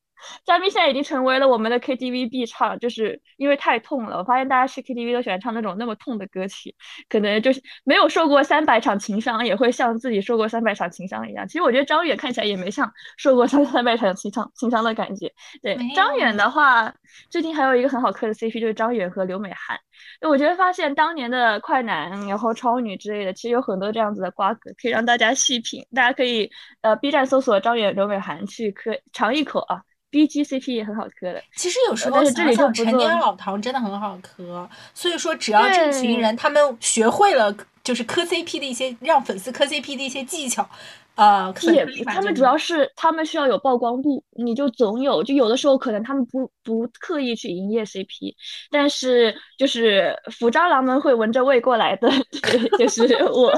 [0.45, 4.19] 嘉宾现在已经成为了我们的 KTV 必唱，就是因为太痛了。
[4.19, 6.75] 我发现大家去 KTV 都喜欢唱那种那么痛的歌曲，
[7.09, 11.47] 可能就是没有受过三百场情伤，也会像自己受过三百场情伤一样。
[11.47, 15.33] 其实我觉得张远看起来也没像受过三三百场情伤情伤的感觉。
[15.63, 16.93] 对，张远的话，
[17.31, 19.79] 最近还有一个很好磕的 CP 就是张远和刘美涵。
[20.23, 25.87] 我觉得发现当年的快男，然后超女之类的，其实有很多这样子的瓜葛，可以让大家细品。
[25.95, 26.51] 大家可以
[26.83, 31.43] 呃 B 站搜索张远、刘美涵去磕尝一口啊，B G C P 也很好磕的。
[31.57, 34.69] 其实有时候想想，陈年老唐真的很好磕。
[34.93, 40.69] 所以说，只要这群人他们学会了就是磕 C P 的一些让粉丝磕 C P 的一些技巧。
[41.17, 48.35] 呃，也他们主要是他们需要有曝光度，你就总有，就有的时候可能他们不不刻意去营业 CP，
[48.71, 52.09] 但是就是腐蟑螂们会闻着味过来的，
[52.79, 53.53] 就是我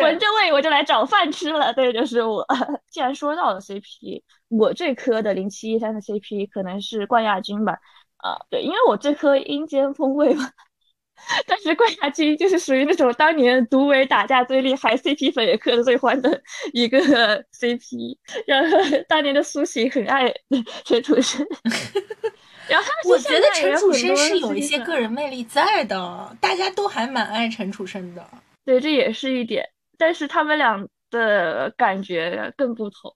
[0.00, 2.46] 闻着味我就来找饭吃了，对，就是我。
[2.90, 7.78] 既然说到了 CP，我这颗的零七一三的 CP 可能是冠亚军吧，
[8.16, 10.50] 啊，对，因为我这颗阴间风味嘛。
[11.48, 16.40] 但是冠亚军就是属于那种当年独唯打架最厉害，CP 粉也磕的最欢的
[16.72, 17.00] 一个
[17.52, 18.16] CP。
[18.46, 20.32] 然后当年的苏醒很爱
[20.86, 21.44] 陈楚生，
[22.68, 28.24] 然后我觉得陈楚生是有一些个人魅力在的，大家都还蛮爱陈楚生的。
[28.68, 29.66] 对，这也是一点。
[29.96, 33.10] 但是他们俩的感觉更不同，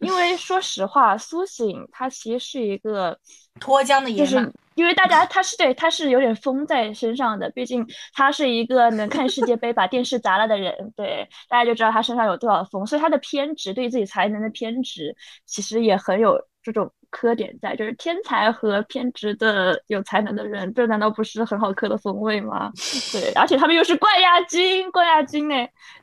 [0.00, 3.20] 因为说实话，苏醒他其实是一个
[3.60, 4.50] 脱缰的野马。
[4.74, 15.14] 因为大家他是对他是有点疯在身上的，毕竟他是一个能看世界杯把电视砸了的人，对大家就知道他身上有多少疯，所以他的偏执对自己才能的偏执，
[15.46, 16.92] 其实也很有这种。
[17.10, 22.72] 磕点在就是天才和偏执的有才能的人，这难道不是很好磕的风味吗？
[23.12, 25.54] 对，而且他们又是冠亚军，冠亚军呢，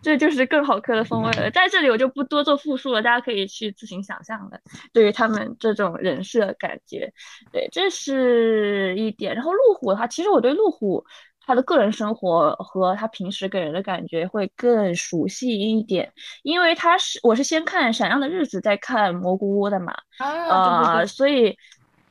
[0.01, 1.51] 这就是更好磕的风味了。
[1.51, 4.57] 在这里我就不多做复述了，大家可以去自行想象了。
[4.93, 7.11] 对于他们这种人设感觉，
[7.51, 9.33] 对，这是一点。
[9.35, 11.05] 然后路虎的话，其实我对路虎。
[11.43, 21.57] 他的个人生活和他平时给人的感觉会更熟悉一点，因为他是我是先看《闪亮的日子》再看《蘑菇屋》的嘛，啊，所以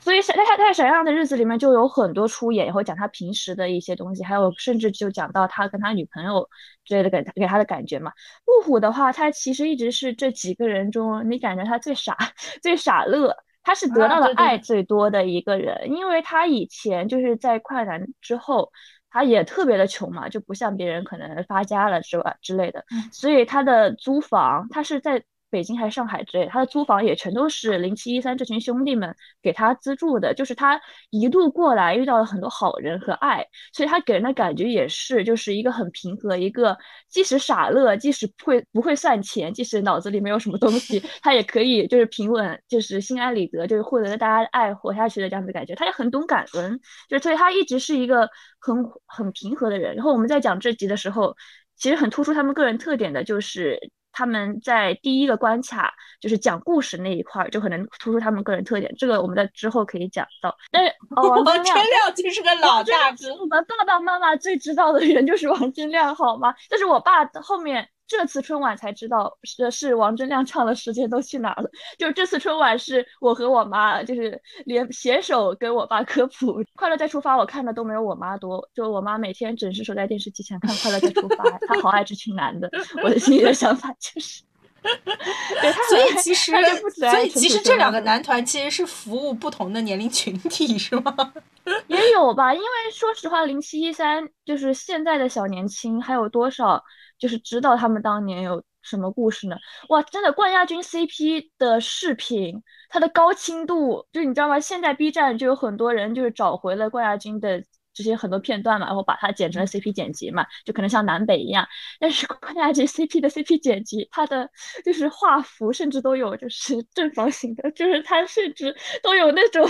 [0.00, 6.46] 所以在他在《闪亮的日子》里面就有很多出演，也会讲他平时的一些东西，还有甚至就讲到他跟他女朋友
[6.84, 8.12] 之类的给给他的感觉嘛。
[8.44, 12.18] 路虎的话，他其实一直是这几个人中，你感觉他最傻
[12.60, 18.70] 最傻乐，他是得到了爱最多的一个人，因为他以前就是在快男之后。
[19.12, 25.20] 他也特别的穷嘛，就不像别人可能发家了之外之类的，所以他的租房，他是在。
[25.50, 30.32] 北京还是上海之类，他的租房也全都是零七一三这群兄弟们给他资助的。
[30.32, 36.76] 就是他一路过来遇到了很多好人和爱，所以他给人的感觉也是就是一个很平和，一个
[37.08, 45.74] 即使傻乐，即使不会不会算钱，即使脑子里没有什么东西， 他也可以就是平稳，就是心安理得，就是获得了大家的爱活下去的这样子感觉。
[45.74, 48.28] 他也很懂感恩，就所以他一直是一个
[48.60, 49.94] 很很平和的人。
[49.96, 51.34] 然后我们在讲这集的时候，
[51.76, 53.90] 其实很突出他们个人特点的就是。
[54.12, 58.94] 他们在第一个关卡就是讲故事那一块儿，就可能突出他们个人特点。
[58.98, 60.56] 这个我们在之后可以讲到。
[60.70, 66.54] 但是 王铮亮就是个老大哥，我们爸爸妈妈最知道的人就是王铮亮，好吗？
[66.68, 67.88] 但是我爸后面。
[68.10, 71.68] 这次春晚才知道是是王铮亮唱的《时间都去哪儿了》。
[71.96, 78.68] 就这次春晚是我和我妈就是连携手跟我爸科普《快乐再出发》，我看的都没有我妈多。
[78.74, 82.68] 就我妈每天准时守在电视机前看《快乐再出发》， 她好爱这群男的。
[83.04, 84.42] 我的心里的想法就是，
[84.82, 86.52] 对，所以其实
[86.98, 91.14] 所以其实这两个男团其实是服务不同的年龄群体，是吗？
[91.86, 96.82] 也有吧，因为说实话，零七一三就是现在的小年轻还有多少？
[97.20, 99.56] 就是知道他们当年有什么故事呢？
[99.90, 104.58] 哇，真的冠亚军 CP 的视频，它的高清度，就你知道吗？
[104.58, 111.66] 现在 B 站就有很多人就是找回了冠亚军的这些很多片段嘛，然后把它剪成了 CP 剪辑嘛，就可能像南北一样。
[111.98, 114.48] 但是冠亚军 CP 的 CP 剪辑，它的
[114.84, 119.64] 就是画幅甚至都有就是 正方形的，就是它甚至都有那种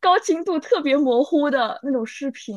[0.00, 2.56] 高清度特别模糊的那种视频。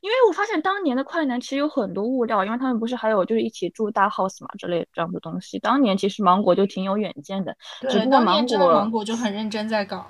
[0.00, 5.58] 因为我发现当年的快男其实有很多物料，因为他们不是还有就是一起住大 house 嘛之类这样的东西。
[5.58, 7.56] 当年其实芒果就挺有远见的，
[7.88, 10.06] 只不过芒果芒果就很认真在搞。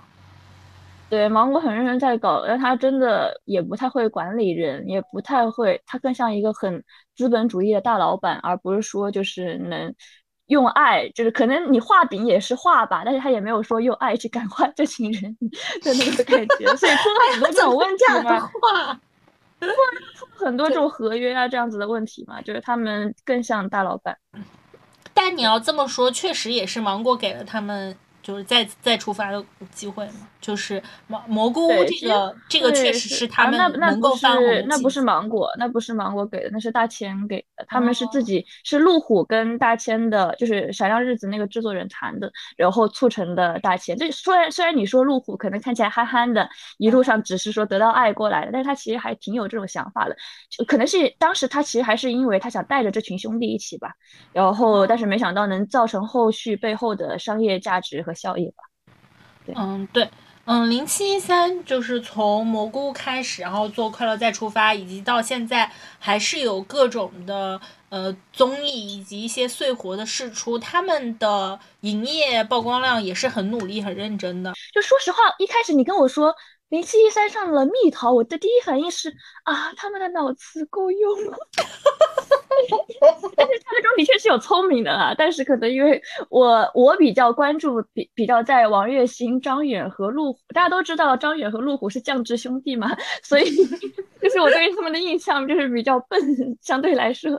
[1.14, 6.82] 对，芒果很认真在搞，但他真的也不太会管理人，也不太会，他更像一个很
[7.14, 9.94] 资本主义的大老板，而不是说就是能
[10.46, 15.36] 用爱，就是可能你画饼也是画吧，但是他也没有说用爱去感化这群人
[15.84, 18.50] 的那个感觉，所以出了很多这种问题嘛。
[20.34, 24.18] 很多这种合约啊，这样子的问题嘛，就是他们更像大老板。
[25.14, 30.26] 但你要这么说，确实也是芒果给了他们就是再再出发的机会嘛？
[30.40, 37.64] 就是蘑蘑菇屋这个这个确实是他们能够翻红那不是芒果，那不是芒果给的，那是大千给的。
[37.68, 43.96] 他们是自己是路虎跟大千的，就是闪亮日子那个制作人谈的，然后促成的大千。
[43.96, 50.16] 这虽然虽然你说路虎可能看起来憨憨的，一路上只是说得到爱过来的，但是他其实还挺有这种想法的。
[50.66, 53.92] 可能是当时他其实还是因为他想带着这群兄弟一起吧，
[54.32, 58.13] 然后但是没想到能造成后续背后的商业价值和。
[58.14, 58.64] 效益吧，
[59.56, 60.08] 嗯对，
[60.44, 74.52] 嗯零七一三就是从蘑菇开始，然后做快乐再出发，以及到现在还是有各种的呃综艺以及一些碎活的试出，他们的营业曝光量也是很努力很认真的。
[74.72, 76.34] 就说实话，一开始你跟我说。
[76.70, 79.08] 零七一三上了蜜桃，我的第一反应是
[79.44, 81.36] 啊，他们的脑子够用吗？
[83.36, 86.00] 但是他们中的确是有聪明的啦，但是可能因为
[86.30, 93.44] 我我比较关注比比较在王栎鑫、张远和陆虎，大家都知道张远和陆虎是降智兄弟嘛， 所以
[94.20, 96.18] 就是我对于他们的印象就是比较笨，
[96.62, 97.30] 相对来说。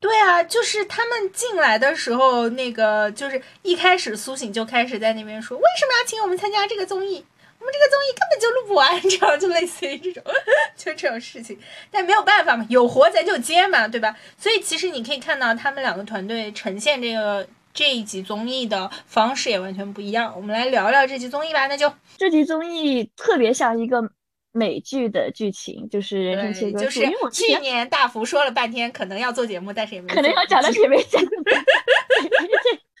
[0.00, 7.24] 对啊，就是他们进来的时候，那个就是一开始苏醒就开始在那边说，为什么要请我们参加这个综艺？
[7.64, 10.22] 我们这个综艺根本就录不完，这样就类似于这种，
[10.76, 11.58] 就这种事情。
[11.90, 14.14] 但没有办法嘛，有活咱就接嘛，对吧？
[14.36, 20.30] 所以其实你可以看到他们两个团队呈现这个这一集综艺的方式也完全不一样。
[20.36, 24.02] 我们来聊聊这集综艺吧，那就这集综艺特别像一个
[24.52, 26.84] 美剧的剧情，就是人生切割术。
[26.84, 31.22] 就是去年大福说了半天可能要做节目，但是也没可能要讲，但是也没讲。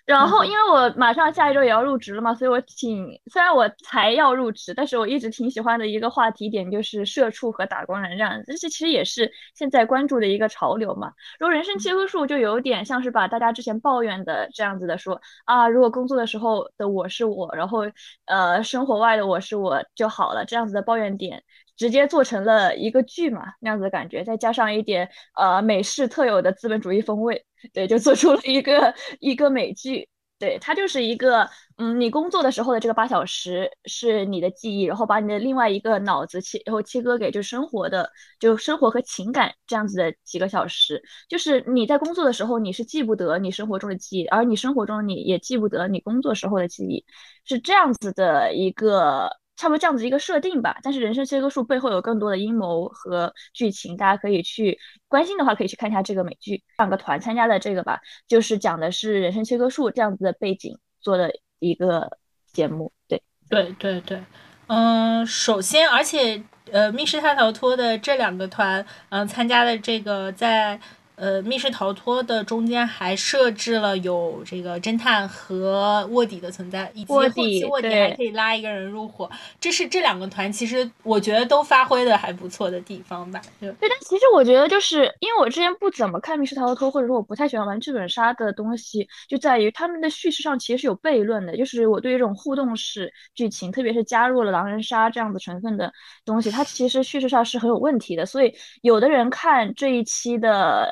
[0.06, 11.10] 然后，因为我马上下一周也要入职了嘛，所以我挺虽然我才要入职，但是我一直挺喜欢的一个话题点就是社畜和打工人这样，这其实也是现在关注的一个潮流嘛。
[11.38, 17.80] 如果人生切割术就有点像是把大家之前抱怨的这样子的说啊，如果工作的时候的我是我，然后
[18.26, 21.42] 呃生活外的我是我就好了，这样子的抱怨点
[21.76, 27.44] 直接做成了一个剧嘛，那样子的感觉，再加上一点呃美式特有的资本主义风味。
[27.72, 30.06] 对，就做出了一个一个美剧，
[30.38, 31.48] 对，它就是一个，
[31.78, 47.02] 嗯，你工作的时候的这个八小时是你的记忆，然后把你的另外一个脑子切，然后切割给就生活的，就生活和情感这样子的几个小时，就是你在工作的时候你是记不得你生活中的记忆，而你生活中你也记不得你工作时候的记忆，
[47.46, 49.30] 是这样子的一个。
[49.56, 54.78] 差不多这样子一个设定吧，但是人生切割术背后有更多的阴谋和剧情，大家可以去
[55.08, 56.62] 关心的话，可以去看一下这个美剧。
[56.78, 62.18] 两个团参加的这个吧，就是讲的是人生切割术这样子的背景做的一个
[62.52, 62.92] 节目。
[63.08, 64.22] 对，对，对，对。
[64.66, 66.42] 嗯，首先，而且，
[66.72, 70.80] 呃，密室大逃脱的这两个团，嗯，参加的这个在。
[71.16, 83.40] 呃，密室逃脱的中间还设置了有这个侦探和卧底的存在，以及后期卧底还可以拉一个人入伙，这是这两个团其实我觉得都发挥的还不错的地方吧。
[83.60, 91.56] 对，但其实我觉得就是因为我之前不怎么看密室逃脱，或者说我不太喜欢玩剧本杀的东西，就在于他们的叙事上其实是有悖论的。
[91.56, 95.92] 就是我对于这种互动式剧情，特别是加入了狼人杀这样子成分的
[96.24, 98.26] 东西，它其实叙事上是很有问题的。
[98.26, 98.52] 所以
[98.82, 100.88] 有的人看这一期的。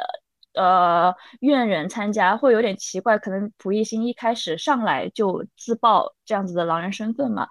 [0.55, 7.46] 呃，怨人参加会有点奇怪，可能蒲熠星一开始上来就自曝这样子的狼人身份嘛，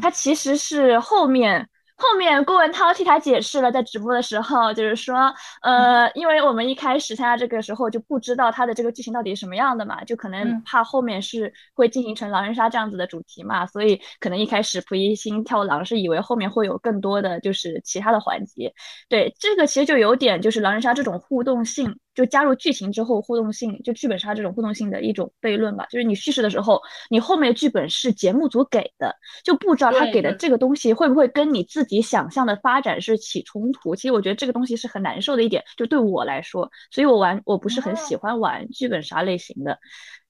[0.00, 1.68] 他其实是后面。
[2.02, 5.30] 后面郭文涛替他解释了，在直播的时候，就是说，
[5.60, 18.72] 呃，因为我们一开始参加这个时候就不知道他的这个剧情到底是什么样的嘛，就可能怕后面是会进行成狼人杀这样子的主题嘛，所以可能一开始蒲一星跳狼是以为后面会有更多的就是其他的环节。
[19.10, 25.86] 对，这个其实就有点就是狼人杀这种互动性，就加入剧情之后互动性，就剧本杀这种互动性的一种悖论吧。
[25.90, 29.14] 就是你叙事的时候，你后面剧本是节目组给的，
[29.44, 31.90] 就不知道他给的这个东西会不会跟你自己。
[31.90, 39.76] 己想象的发展是起冲突，其实我觉得这个东西是很难受的一点，就对我来说，所以我玩我不是很喜欢玩剧本杀类型的，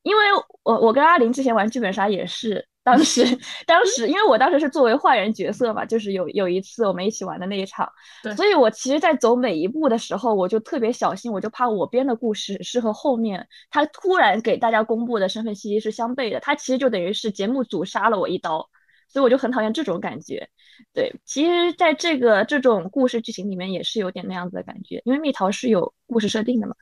[0.03, 0.23] 因为
[0.63, 3.25] 我我跟阿林之前玩剧本杀也是，当时
[3.67, 7.91] 当时因为我当时是作为坏人角色嘛，就是有有一次我们一起玩的那一场，
[8.37, 18.69] 所以我其实，在走每一步的时候，我就特别小心，我就怕我编的故事是和后面他突然给大家公布的身份信息是相悖的，他其实就等于是节目组杀了我一刀。
[19.13, 20.49] 所以我就很讨厌这种感觉，
[20.95, 26.77] 对，其实在这个这种故事剧情里面也是有点那样子的感觉，因为蜜桃是有故事设定的嘛。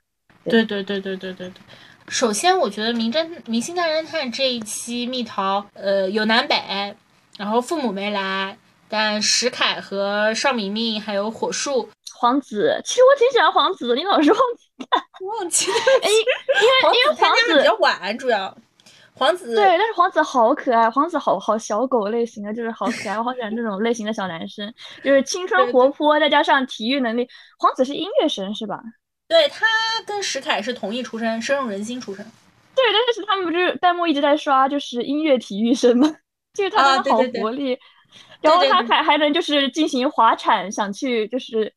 [0.44, 1.62] 对对对对对对对。
[2.08, 6.56] 首先，我觉得《名侦明星大侦探》这一期蜜桃，呃，有南北，
[7.36, 8.56] 然后父母没来，
[8.88, 14.86] 但石凯和邵明明还有火树、黄子，其实我挺喜欢黄子的，你老是忘记
[15.26, 15.70] 忘记，
[16.02, 18.56] 哎，因为因为黄子比较晚，主要。
[19.14, 27.28] 黄子对，但是黄子好可爱，黄子好好小狗类型的，就是好可爱，我好喜欢这种类型的小男生，就是青春活泼，再加上体育能力。
[27.58, 28.80] 黄子是音乐生是吧？
[29.28, 29.66] 对他
[30.06, 32.24] 跟石凯是同一出身，深入人心出身。
[32.74, 36.16] 对，但是他们不是弹幕一直在刷，就是音乐体育生吗？
[36.54, 37.78] 就是他们好活力，
[38.40, 41.72] 然后他还还能就是进行滑铲，想去就是。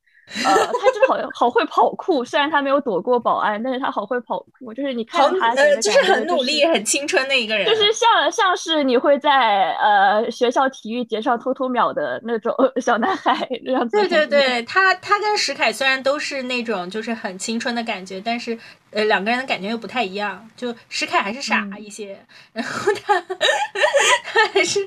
[0.46, 13.98] 呃，他真的好好会跑酷，虽然他没有躲过保安，但是他好会跑酷，就是你看他，就是很努力、很青春的一个人，就是像像是你会在呃学校体育节上偷偷秒的那种 小男孩这样子。
[13.98, 18.58] 对对对，他他跟石凯虽然都是那种就是很青春的感觉，但是
[18.92, 22.18] 呃两个人的感觉又不太一样，就石凯还是傻一些，
[22.54, 23.20] 然后他
[24.24, 24.80] 他还是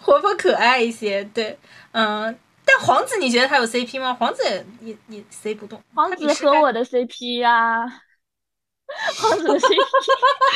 [0.00, 1.58] 活泼可爱一些，对，
[1.92, 2.36] 嗯。
[2.64, 4.14] 但皇子，你觉得他有 CP 吗？
[4.14, 4.42] 皇子
[4.80, 5.80] 也也 C 不动。
[5.94, 7.84] 皇子和我的 CP 呀，
[9.20, 9.76] 皇子的 CP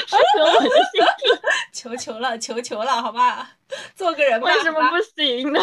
[0.08, 1.38] 和我的 CP，
[1.72, 3.50] 求求了，求求了，好吧，
[3.96, 4.46] 做个人吧。
[4.46, 5.60] 为什么不行呢？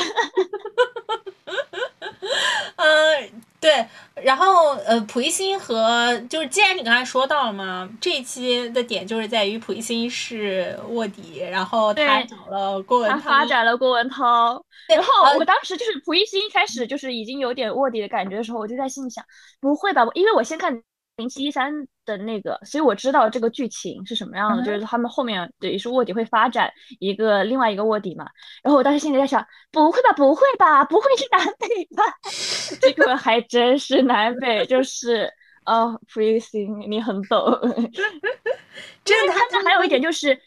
[2.75, 3.31] 嗯。
[3.65, 14.63] 对，然后呃，蒲一星和就是，既然你刚才说到了嘛，这一期的点就是在于蒲一星是卧底，然后他找了郭文涛，他发展了郭文涛。
[14.87, 19.25] 然后我当时就是蒲一星一开始就是已经有点卧底的感觉的时候，我就在心里想，
[19.59, 20.05] 不会吧？
[20.13, 20.83] 因为我先看。
[21.17, 21.71] 零七一三
[22.05, 28.25] 的那个，所以我知道这个剧情是什么样的，就是他们后面等于是卧底会发展一个另外一个卧底嘛。
[28.61, 32.03] 然后我当时心里在想，不会吧，不会吧，不会是南北吧？
[32.81, 35.31] 这个还真是南北，就是
[35.65, 37.39] 哦，蒲一星，你很懂。
[39.05, 40.37] 真的，他还有一点就是，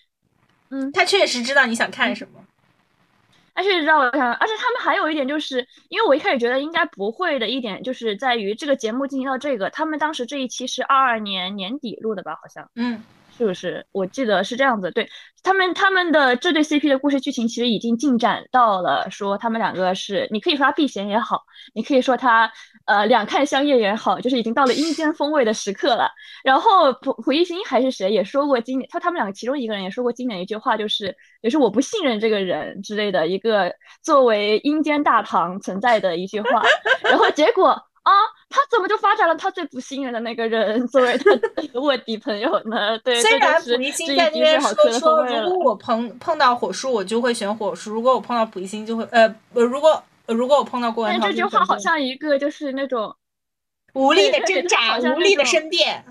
[0.70, 2.44] 嗯，他确实知道你想看什么。
[3.58, 13.02] 而且让我想，而且他们还有一点就是，因为我一开始觉得应该不会的一点，就是在于这个节目进行到这个，他们当时这一期是二二年年底录的吧，好像，嗯。
[13.38, 13.86] 是不是？
[13.92, 15.08] 我记得是这样子，对
[15.44, 22.50] 他们他们的这对 CP 的故事剧情其实已经进展到了说他们两个是，你可以说他避嫌也好，你可以说他
[22.84, 26.10] 呃两看相厌也好，就是已经到了阴间风味的时刻了。
[26.42, 33.72] 然后蒲蒲熠星还是谁也说过经典，他他们两个其中一个人也说过经典一句话，就是也是我不信任这个人之类的一个
[34.02, 36.62] 作为阴间大唐存在的一句话。
[37.02, 37.80] 然后结果。
[38.04, 38.14] 啊，
[38.50, 42.98] 他怎么就发展了他最不信任的那个人作为他的卧底朋友呢？
[43.04, 53.14] 对，虽然蒲一星在那边说说，如果我碰碰到火叔，我就会选火叔；如果我碰到蒲一星，就会呃，如果如果我碰到郭文涛，这句话好像一个就是那种
[53.92, 56.04] 无力的挣扎，无力的申辩。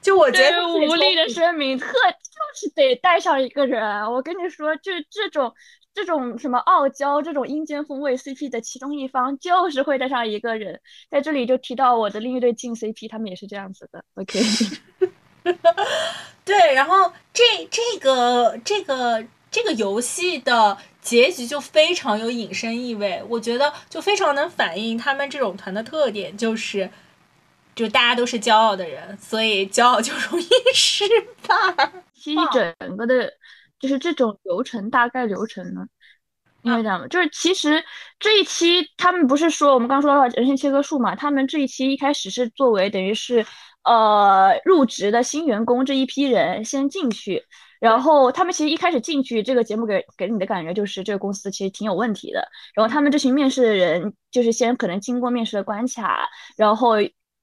[0.00, 4.12] 就我觉得无力的声明，特就是得带上一个人。
[4.12, 5.52] 我跟你说，就这种。
[5.96, 10.78] 这种什么傲娇，这种阴间风味 CP 的其中一方，就是会带上一个人。
[11.10, 14.04] 在这里就提到我的另一对近 CP，他们也是这样子的。
[14.14, 14.38] OK，
[16.44, 26.90] 对，然后这这个这个这个游戏的结局就非常有隐身意味，我觉得就非常能反映他们这种团的特点，就是
[27.74, 31.04] 就大家都是骄傲的人，所以骄傲就容易 失
[31.48, 31.90] 败。
[32.14, 33.32] 其实整个的。
[33.78, 35.86] 就是这种流程，大概流程呢？
[36.62, 37.84] 因为这样，就是其实
[38.18, 41.14] 这一期他们不是说我们刚说到人性切割术嘛？
[41.14, 43.46] 他们这一期一开始是作为等于是
[43.84, 47.40] 呃入职的新员工这一批人先进去，
[47.78, 56.96] 然后他们其实一开始进去这个节目给给你的感觉就是这个公司其实挺有问题的，然后他们这群面试的人就是先可能经过面试的关卡，然后。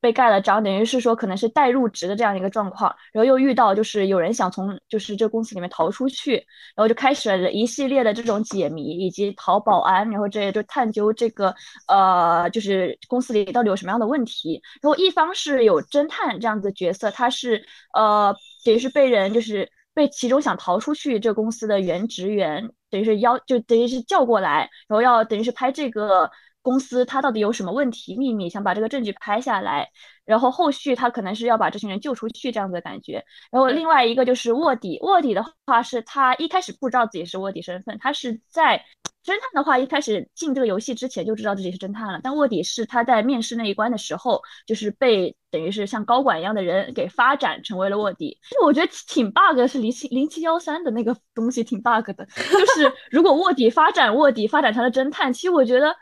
[0.03, 6.35] 被盖了章，等于是说可能是待入职的这样一个状况，然后又遇到就是有人想从就是这公司里面逃出去，
[6.75, 11.55] 然后就开始了一系列的这种解谜以及逃保安，然后这些就探究这个
[11.87, 14.61] 呃就是公司里到底有什么样的问题。
[14.81, 18.35] 然后一方是有侦探这样子角色，他是呃
[18.65, 26.29] 等于是被人就是被其中想逃出去这公司的原职员，等于是邀就等于是叫过来，然后要等于是拍这个。
[26.63, 29.89] 公司他到底有什么问题秘密，想把这个证据拍下来，
[30.25, 33.23] 然后后续他可能是要把这群人救出去这样子的感觉。
[33.51, 38.83] 然后另外一个就是卧底，卧底的话是他一开始不知道自己是卧底身份，他是在
[39.25, 42.19] 侦探的话一开始进这个游戏之前就知道自己是侦探了。
[42.23, 48.39] 但卧底是他在面试那一关的时候，就是被等于是像高管一样的人给发展成为了卧底。
[48.63, 55.93] 我觉得挺 bug 是零七零七幺三的那个东西挺 bug 的，就是如果卧底发展卧底发展成了侦探，其实我觉得。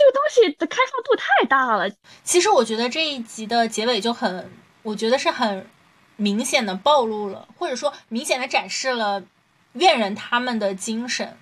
[0.00, 1.90] 这个东西的开放度太大了。
[2.24, 4.50] 其实我觉得这一集的结尾就很，
[4.82, 5.66] 我觉得是很
[6.16, 9.22] 明显的暴露了，或者说明显的展示了
[9.74, 11.36] 怨人他们的精神，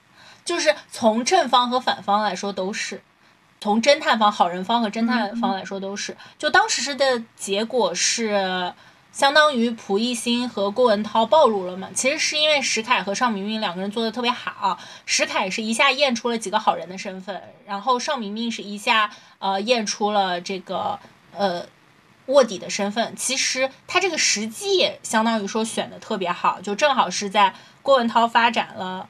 [0.44, 3.00] 就是从正方和反方来说都是，
[3.60, 6.16] 从侦探方、好人方和侦探方来说都是。
[6.36, 8.74] 就当时的结果是
[9.18, 11.88] 相当于蒲熠星和郭文涛暴露了嘛。
[11.92, 19.10] 其实是因为石凯和尚明明两个人做的特别好，石凯是一下验出了几个好人的身份，然后尚明明是一下
[19.40, 21.00] 呃验出了这个
[21.36, 21.66] 呃
[22.26, 23.16] 卧底的身份。
[23.16, 29.08] 其实他这个时机也相当于说选的特别好，就正好是在郭文涛发展了。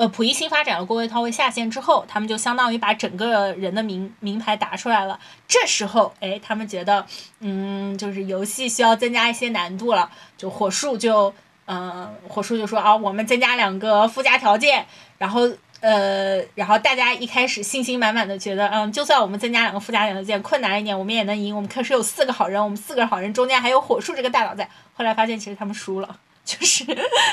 [0.00, 5.20] 呃，溥仪新发展了郭威涛为下线之后，他们就相当于把整个人的名名牌打出来了。
[5.46, 7.04] 这时候，哎，他们觉得，
[7.40, 10.10] 嗯，就是游戏需要增加一些难度了。
[10.38, 11.34] 就火树就，
[11.66, 14.86] 嗯，火树就说啊，我们增加两个附加条件。
[15.18, 15.42] 然后，
[15.80, 21.54] 呃，然后大家一开始信心满满的觉得，嗯，就算我们增加两个附加条件，困难一点，我们也能赢。
[21.54, 24.66] 我们可是有四个好人，我们四个好人中间还有火树这个大佬在。
[24.94, 26.16] 后来发现，其实他们输了。
[26.44, 26.84] 就是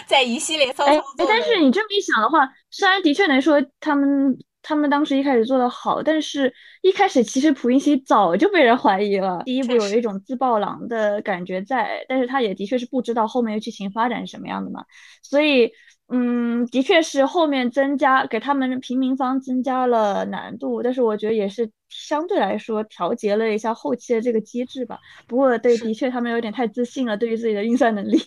[0.05, 9.41] 在一系列操作，哎，但是你这么一想的话，虽然的确能说他们他们当时一开始做的好，但是一开始其实蒲英熙早就被人怀疑了。
[9.45, 14.84] 第一部有一种自爆狼的感觉在，但是他也的确是不知道后面的剧情发展是什么样的嘛。
[15.24, 15.72] 所以，
[16.10, 24.99] 嗯，的确是后面增加给他们平民方增加了难度，但是我觉得也是相对来说调节了一下后期的这个机制吧。
[25.28, 28.22] 不过，对，的确他们有点太自信了，对于自己的运算能力。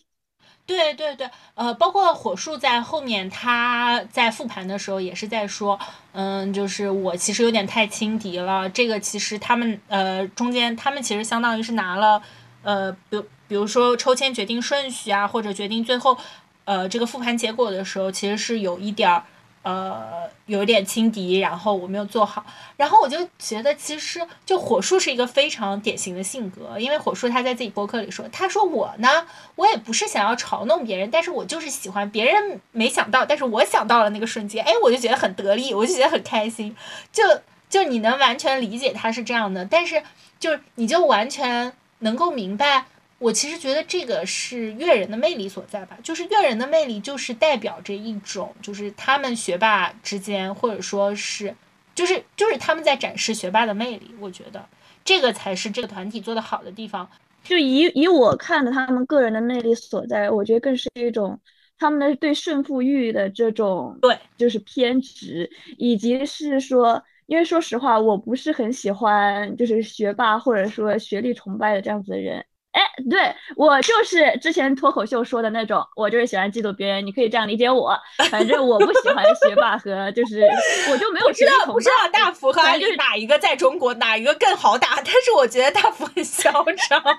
[0.70, 5.76] 对对对，呃，包括火树在后面，他在复盘的时候也是在说，
[6.12, 8.70] 嗯，就是我其实有点太轻敌了。
[8.70, 12.22] 这个其实他们呃中间，他们其实相当于是拿了，
[12.62, 16.16] 呃，比比如说抽签决定顺序啊，或者决定最后，
[16.64, 19.24] 呃，这个复盘结果的时候，其实是有一点儿。
[19.62, 22.44] 呃，有点轻敌，然后我没有做好，
[22.78, 36.74] 然后我就觉得其实就火树是一个非常典型的性格，因为火树他在自己博客里说，他说我呢，我也不是想要嘲弄别人，但是我就是喜欢别人没想到，但是我想到了那个瞬间，哎，我就觉得很得力，我就觉得很开心，
[37.12, 37.22] 就
[37.68, 40.02] 就你能完全理解他是这样的，但是
[40.38, 42.86] 就是你就完全能够明白。
[43.20, 51.54] 我其实觉得这个是阅人的魅力所在吧，就是阅人的魅力就是代表着一种，就是他们学霸之间，或者说是，
[51.94, 54.10] 就是就是他们在展示学霸的魅力。
[54.18, 54.64] 我觉得
[55.04, 57.06] 这个才是这个团体做的好的地方。
[57.44, 61.38] 就以以我看的他们个人的魅力所在，我觉得更是一种
[61.78, 72.42] 他们的对胜负欲的这种对，就是偏执，以及是说，因为说实话，我不是很喜欢就是学霸或者说学历崇拜的这样子的人。
[72.72, 77.98] 哎，对我就是之前脱口秀说的那种，我就是喜欢嫉妒别人，你可以这样理解我。
[78.30, 80.48] 反正我不喜欢学霸和就是，
[80.92, 87.02] 我就没有知道不知道大福和就是哪一个在中国哪一个更好打，但是我觉得大福很嚣张。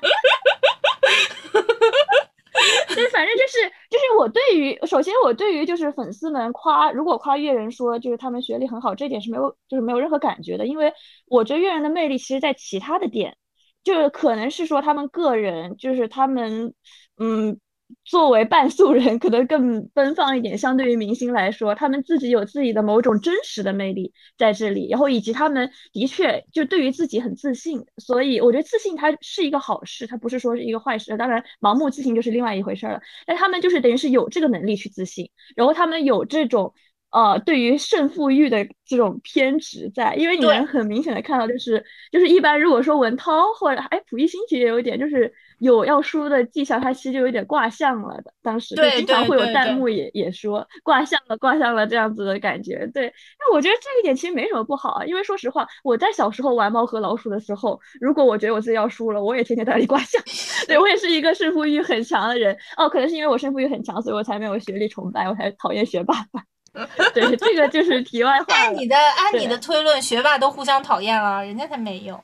[2.95, 10.93] 对，反正就是就是我对于首先我对于就是粉丝们夸如果夸阅人说就是他们学历很好这点是没有就是没有任何感觉的，因为
[11.27, 13.35] 我觉得阅人的魅力其实在其他的点。
[13.84, 16.73] 就是可能是说他们个人，就是他们，
[17.17, 17.59] 嗯，
[18.05, 20.57] 作为半素人，可能更奔放一点。
[20.57, 27.84] 相对于明星来说，他们自己有自己的某种真实的魅力在这里，然后以及他们的确就对于自己很自信。
[27.97, 31.17] 所以我觉得自信它是一个好事，它不是说是一个坏事。
[31.17, 33.01] 当然，盲目自信就是另外一回事了。
[33.25, 36.73] 但他们就是等于是有这个能力去自信，然后他们有这种。
[37.12, 48.32] 呃，对于胜负欲的这种偏执在，因为你能很明显的看到，就是就是一般如果说文涛或者哎，溥仪星其实也有一点，就是有要输的迹象，他其实就有点挂相了的。
[48.41, 52.89] 当时就经常会有弹幕也也说挂相了，挂相了这样子的感觉。
[52.93, 60.22] 对，那我觉得这一点其实没什么不好啊，因为说实话，我在小时候玩猫和老鼠的时候，如果我觉得我自己要输了，我也天天在那里挂相。
[60.68, 62.57] 对我也是一个胜负欲很强的人。
[62.78, 66.43] 哦，可能是因为我胜负欲很强，所以我才没有学历崇拜，我才讨厌学霸吧。
[67.13, 68.53] 对，这个就是题外话。
[68.53, 72.22] 按你的按你的推论，学霸都互相讨厌了，人家才没有。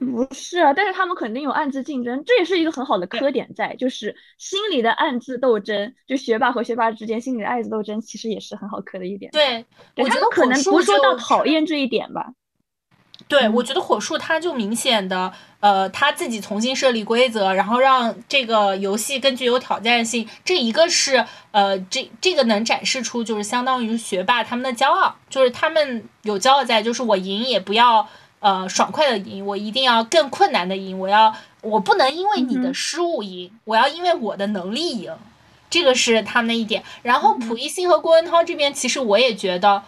[0.00, 9.30] 不是啊，但是他们肯定有暗自竞争，这也是一个很好的磕点在，就是心理的暗自斗争，就学霸和学霸之间心理的暗自斗争，其实也是很好磕的一点。
[9.30, 9.64] 对，
[9.96, 12.26] 我觉得可能不说到讨厌这一点吧。
[13.26, 20.28] 对，我觉得火树他就明显的，呃，他自己重新设立规则，然后让这个游戏更具有挑战性。
[20.44, 28.06] 这一个是，呃，这这个能展示出就是相当于学霸他们的骄傲，就是他们有骄傲在，就是我赢也不要，
[28.40, 35.12] 呃，爽快的赢，我一定要更困难的赢，我要我不能因为你的失误赢，我要因为我的能力赢，
[35.70, 36.84] 这个是他们的一点。
[37.02, 39.82] 然后蒲熠星和郭文涛这边，其实我也觉得。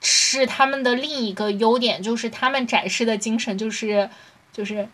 [0.00, 4.08] 是他们的另一个优点，就是他们展示的精神，就是
[4.52, 4.88] 就是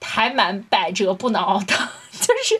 [0.00, 1.74] 还蛮百折不挠的。
[2.14, 2.54] 就是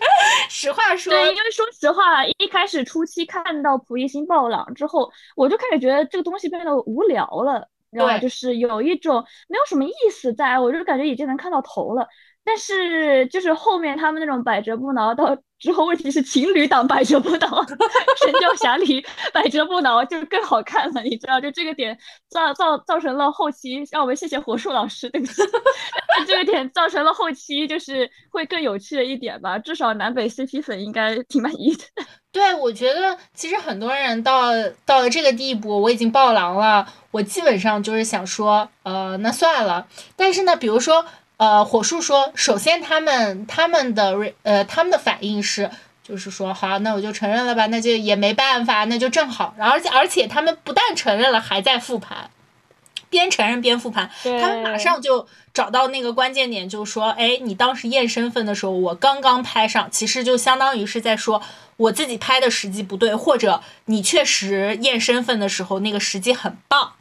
[0.51, 7.69] 实话说，对，因为说实话，一开始初期看到溥仪星爆朗之后，我就开始觉得这个东西变得无聊了。
[7.91, 12.09] 然后就是有一种没有什么意思在，我就感觉已经能看到头了。
[12.43, 18.85] 但是就是后面他们那种百折不挠，到之后问题是情侣档百折不挠，《神雕侠侣》
[19.33, 21.41] 百折不挠就更好看了，你知道？
[21.41, 21.97] 就这个点
[22.29, 25.33] 造造造成了后期，让我们谢谢火树老师，对不起，
[26.29, 29.59] 这个点造成了后期就是会更有趣的一点吧。
[29.59, 31.83] 至少南北 CP 粉应该挺满意的。
[32.31, 34.51] 对，我觉得其实很多人到
[34.85, 39.89] 到了这个地步，我已经爆狼了，我基本上就是想说，呃，那算了。
[40.15, 41.07] 但是呢，比如说。
[41.37, 45.69] 呃，火树说，首先他们他们的呃他们的反应是，
[46.03, 49.53] 就是说，好，那我就承认了吧，那就也没办法，那就正好。
[49.59, 52.31] 而且而且他们不但承认了，还在复盘，
[53.11, 61.43] 边承认边复盘，他们马上就找到那个关键点，就说，哎，你当时验身份的时候，我刚刚拍上，其实就相当于是在说
[61.77, 66.93] 我自己拍的时机不对，或者你确实验身份的时候那个时机很棒，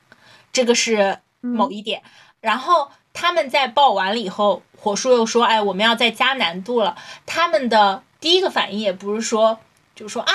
[0.51, 2.01] 这个是某一点，
[2.41, 2.89] 然后。
[3.13, 9.59] 他们在报完了以后，火树又说：“哎，我们要再加难度了。”他们的第一个反应也不是说，
[9.95, 10.33] 就说啊，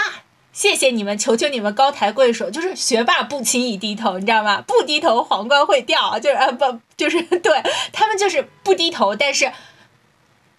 [0.53, 4.63] 谢谢你们，求求你们高抬贵手，就是学霸不轻易低头，你知道吗？
[4.67, 7.63] 不低头皇冠会掉，就是啊不，就是 对
[7.93, 9.53] 他们就是不低头，但是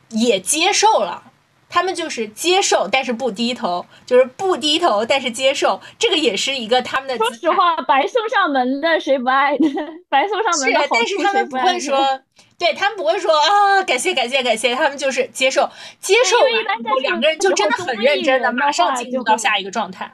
[0.10, 1.29] 也接受了。
[1.70, 7.16] 他们就是接受，但是不低头，就是不低头，但是接受，这个也是一个他们的。
[7.18, 9.70] 说实话，白送上门的谁不爱呢？
[10.10, 12.22] 白送上门的好但是 他们不会说，
[12.58, 20.12] 对他们不会说啊，感谢感谢感谢，他们就是接受，接受完以后，两个人就真的很认真的，马上进入到下一个状态，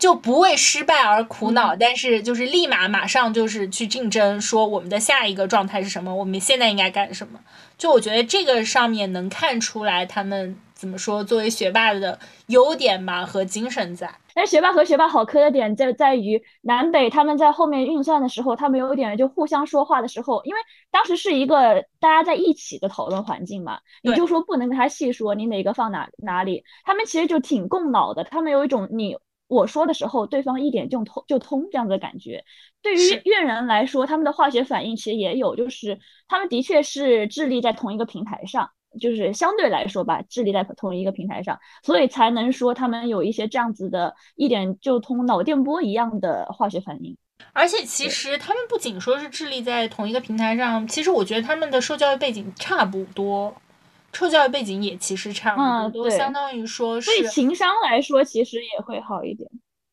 [0.00, 7.38] 就不为失败而苦恼，但是就是立马马上就是去竞争，说我们的下一个状态是什么，我们现在应该干什么？
[7.78, 10.56] 就我觉得这个上面能看出来他们。
[10.78, 11.24] 怎么说？
[11.24, 12.16] 作为学霸的
[12.46, 20.60] 优点吧和精神在，但学霸和学霸好磕的点在在于南北他们在后面运算的时候，他们有点就互相说话的时候，因为
[20.92, 29.16] 当时是一个大家在一起的讨论环境嘛，你就说不能跟他细说你哪个放哪哪里，他们其实就挺共脑的，他们有一种你
[29.48, 32.44] 我说的时候，对方一点就通就通这样的感觉。
[32.82, 35.98] 对于怨人来说，他们的化学反应其实也有，就是
[36.28, 38.70] 他们的确是智力在同一个平台上。
[38.98, 47.16] 就是相对来说吧，智力在同一个平台上，所以才能说他们有一些这样子的一点就通脑电波一样的化学反应。
[47.52, 53.54] 而且其实他们不仅说是智力在同一个平台上，其实我觉得他们的受教育背景差不多，
[54.12, 57.10] 受教育背景也其实差不多，相当于说是。
[57.10, 59.48] 对情商来说，其实也会好一点。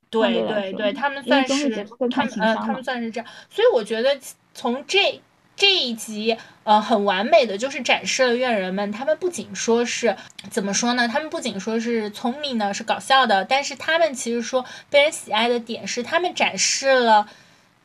[0.10, 1.70] 对对对，他们算是
[2.10, 4.18] 他们呃，他们算是这样，所以我觉得
[4.54, 5.22] 从这。
[5.56, 10.18] 这一集，呃，很完美的就是展示了怨人们，他们不仅说是
[10.50, 11.08] 怎么说呢？
[11.08, 17.28] 他们不仅说是聪明的，是搞笑的，但是他们其实说被人喜爱的点是，他们展示了，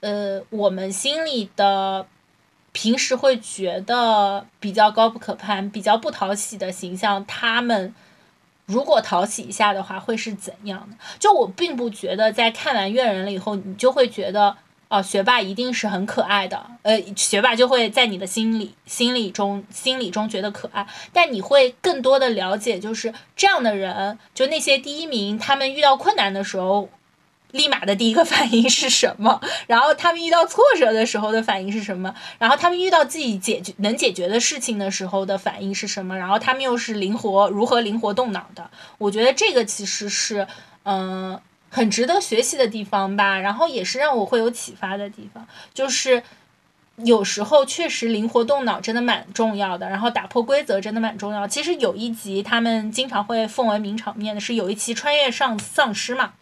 [0.01, 2.07] 呃，我们心里的
[2.73, 7.95] 平时会觉得比较高不可攀、比较不讨喜的形象，他们
[8.67, 10.97] 如果讨喜一下的话，会是怎样的？
[11.21, 14.57] 就我并不觉得，在看完怨人了以后，你就会觉得。
[14.91, 26.89] 哦，学霸一定是很可爱的，呃，学霸就会在你的心里、心里中、心里中觉得可爱，但你会更多的了解，就是这样的人，就那些第一名，他们遇到困难的时候，
[27.53, 29.41] 立马的第一个 反应是什么？
[29.69, 32.13] 然后他们遇到挫折的时候的反应是什么？
[32.41, 36.19] 然后他们遇到自己解决能解决的事情的时候的反应是什么？
[36.19, 38.69] 然后他们又是灵活如何灵活动脑的？
[38.99, 40.49] 我觉得这个其实是，
[40.83, 41.41] 嗯。
[41.71, 46.23] 很值得学习的地方吧，然后也是让我会有启发的地方，就是
[46.97, 51.47] 有时候确实灵活动脑真的蛮重要的，然后打破规则真的蛮重要。
[51.47, 56.33] 其实有一集他们经常会奉为名场面的是有一期穿越上丧尸嘛，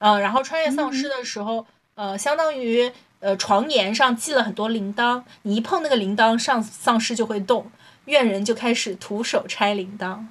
[0.00, 7.70] 嗯，然后穿越丧尸的时候，呃，相当于呃床沿上系了很多铃铛，你一碰那个铃铛，上丧尸就会动，
[8.06, 10.26] 怨人就开始徒手拆铃铛。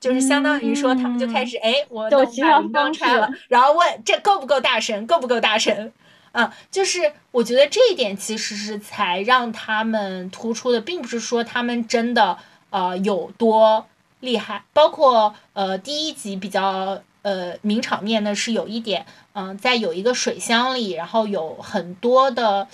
[0.00, 5.92] 就是相当于说，他们就开始哎，我把铃铛拆了，然后问这够不够大神，够不够大神？
[6.32, 12.38] 啊，就是我觉得这一点其实是才让他们突出的，并不是说他们真的
[12.70, 13.86] 呃有多
[14.20, 14.62] 厉害。
[14.72, 22.68] 包括呃第一集比较呃名场面呢，是有一点嗯，在有一个水箱里，然后有很多的。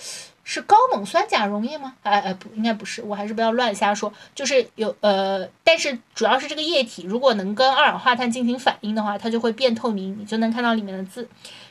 [0.47, 1.95] 是高锰酸钾溶液吗？
[2.03, 4.13] 哎哎不，应该不是，我还是不要乱瞎说。
[4.35, 11.27] 就是有呃，但是主要是这个液体，如果能跟二氧化碳进行反应的话，它就会变透明，你就能看到里面的字。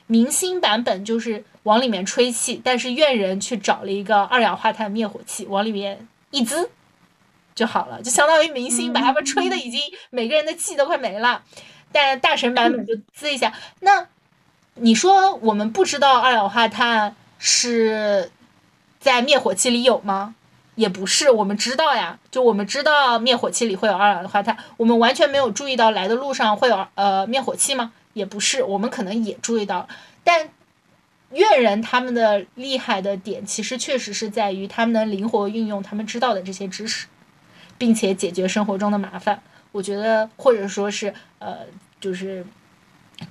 [0.08, 6.68] 明星版本就是往里面吹气，但是怨人去找了一个二氧化碳灭火器，往里面一滋
[7.54, 11.44] 就好了，就相当于明星把他们吹的已经每个人的气都快没了。
[11.92, 13.52] 但大神版本就滋一下。
[13.80, 14.08] 那
[14.74, 17.14] 你说我们不知道二氧化碳？
[17.46, 18.30] 是
[19.04, 20.34] 在灭火器里有吗？
[20.76, 27.92] 也不是，我们知道呀，就我们知道灭火器里会有二氧化碳，我们完全没有注意到来的路上会有呃灭火器吗？
[28.14, 29.86] 也不是，我们可能也注意到，
[30.24, 30.48] 但
[31.32, 37.06] 越人他们的厉害的点，其实确实是在于他们能灵活运用他们知道的这些知识，
[37.76, 39.42] 并且解决生活中的麻烦。
[39.72, 41.58] 我觉得，或者说是呃，
[42.00, 42.46] 就是。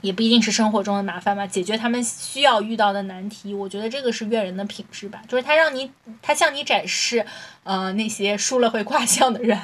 [0.01, 5.91] 也不一定是生活中的麻烦吧，解决他们需要遇到的难题，我觉得这个是阅人的品质吧，就是他让你，
[6.21, 7.25] 他向你展示，
[7.63, 9.57] 呃，那些输了会卦象 的人，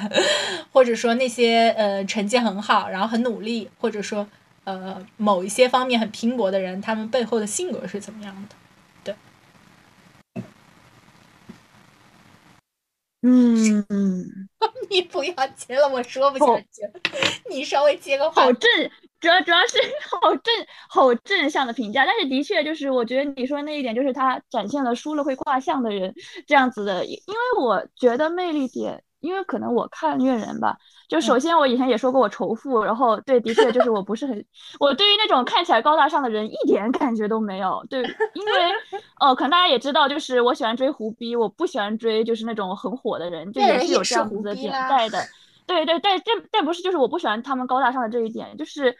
[0.72, 4.26] 或者说那些呃成绩很好，然后很努力，或者说
[4.64, 8.56] 呃某一些方面很拼搏的人，他们背后的性格是怎么样的？
[9.04, 9.14] 对，
[13.22, 13.84] 嗯，
[14.90, 16.82] 你不要接了，我说不下去，
[17.50, 18.70] 你稍微接个话，好正。
[19.20, 19.78] 主要主要是
[20.20, 20.54] 好正
[20.88, 26.14] 好正向的评价，但是的确就是我觉得你说那一点就是他展现了输了会挂相的人
[26.46, 30.76] 这样子的，因为我觉得魅力点，因为可能我看虐人吧，
[31.08, 34.44] 就首先我以前也说过我仇富，然后对，的确就是我不是很，
[34.78, 38.02] 我对于那种看起来高大上的人一点感觉都没有，对，
[38.34, 38.52] 因为
[39.18, 45.18] 哦，可能大家也知道，就是我喜欢追胡逼，我不喜欢追就是那种很火的人，就也是有这样子的点在的。
[45.70, 48.92] 对对，但这但不是就是我不喜欢他们高大上的这一点，就是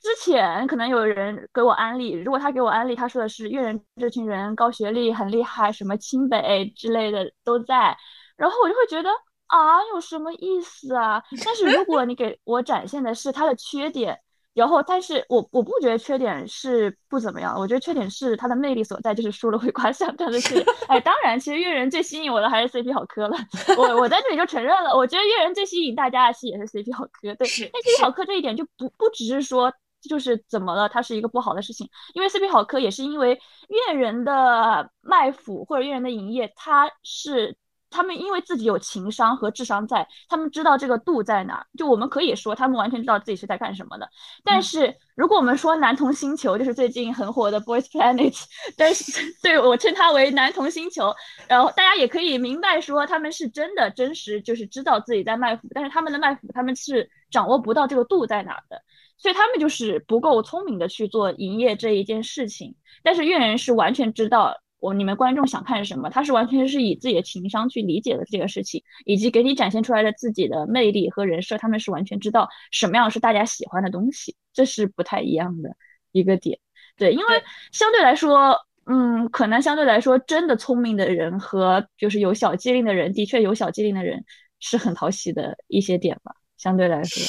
[0.00, 7.96] 之前可能有人给我安利，如果他给我安利，他说的是越人这群人高学历很厉害，什么清北之类的都在，
[8.36, 9.10] 然后我就会觉得
[9.48, 11.22] 啊，有什么意思啊？
[11.44, 14.18] 但是如果你给我展现的是他的缺点。
[14.54, 20.64] 然后，但是我我不觉得缺点是不怎么样，我觉得缺点是它的魅力所在，就是输了会夸奖，真的是。
[20.86, 23.36] 哎，当然，其实阅人最吸引我的还是 CP 好磕了，
[23.76, 27.46] 我我在这里就承认了，我觉得阅人最吸引大家的戏也是 CP 好磕，对。
[27.48, 27.68] 是。
[27.72, 29.72] 那 CP 好磕这一点就不不只是说
[30.08, 33.36] 就是怎么了，它是一个不好的事情，因为 CP 好磕也是因为
[33.68, 37.56] 阅人的卖腐或者阅人的营业，它是。
[37.94, 41.64] 他们因为自己有情商和智商在，他们知道这个度在哪。
[41.78, 44.08] 就我们可以说，他们完全知道自己是在干什么的。
[44.42, 48.36] 但是如果我们说男同星球，就是最近很火的 Boys Planet，
[48.76, 51.14] 但是对我称它为男同星球，
[51.46, 58.82] 然后大家也可以明白说，他们是真的真实，就是知道自己在卖腐，但是他们的卖腐，他们是掌握不到这个度在哪的，
[59.16, 62.74] 所以他们就是不够聪明的去做营业这一件事情。
[63.04, 64.56] 但是越人是完全知道。
[64.84, 66.10] 我你们观众想看什么？
[66.10, 75.74] 他是完全是以自己的情商去理解的这个事情，以及给你展现出来的自己的魅力和人设，他们是完全知道什么样是大家喜欢的东西，这是不太一样的
[76.12, 76.58] 一个点。
[76.98, 84.22] 对，因为相对来说，嗯，可能相对来说，真的聪明的人和就是有小机灵的人，的确有小机灵的人
[84.60, 86.34] 是很讨喜的一些点吧。
[86.58, 87.22] 相对来说，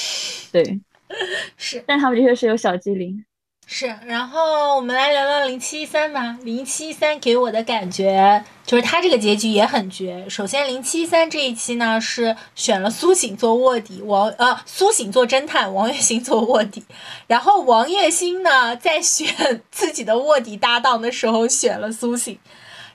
[0.51, 0.81] 对，
[1.55, 3.23] 是，但他们的确是有小机灵。
[3.67, 6.37] 是，然后我们来聊聊零七一三吧。
[6.43, 10.29] 零七一三给我的感觉就是他这个结局也很绝。
[10.29, 16.85] 首先，零七一三这一期呢是选了苏醒做卧底，王呃苏醒做侦探，王栎鑫做卧底。
[17.27, 22.37] 然后王栎鑫呢在选 自己的卧底搭档的时候选了苏醒。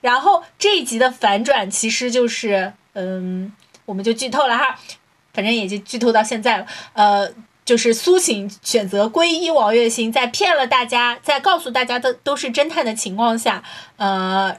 [0.00, 3.52] 然后这一集的反转其实就是，嗯，
[3.84, 4.78] 我们就剧透了哈，
[5.34, 7.30] 反正也就剧透到现在了，呃。
[7.70, 13.62] 就是苏醒选择皈依王月星，在骗了大家，在告诉大家都都是侦探的情况下，
[13.96, 14.52] 呃，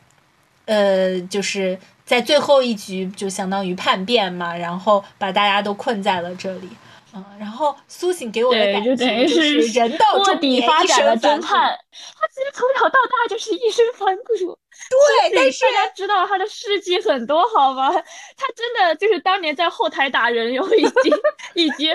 [0.63, 6.69] 呃，就是在最后一局就相当于叛变嘛，然后把大家都困在了这里，
[7.13, 14.57] 嗯，然后苏醒给我的感觉就是人到卧底发展了侦探，他其实从小到大就是一身反骨。
[14.89, 17.91] 对，但是大家知道他的事迹很多，好吗？
[17.91, 21.13] 他真的就是当年在后台打人，然后已经
[21.53, 21.89] 以及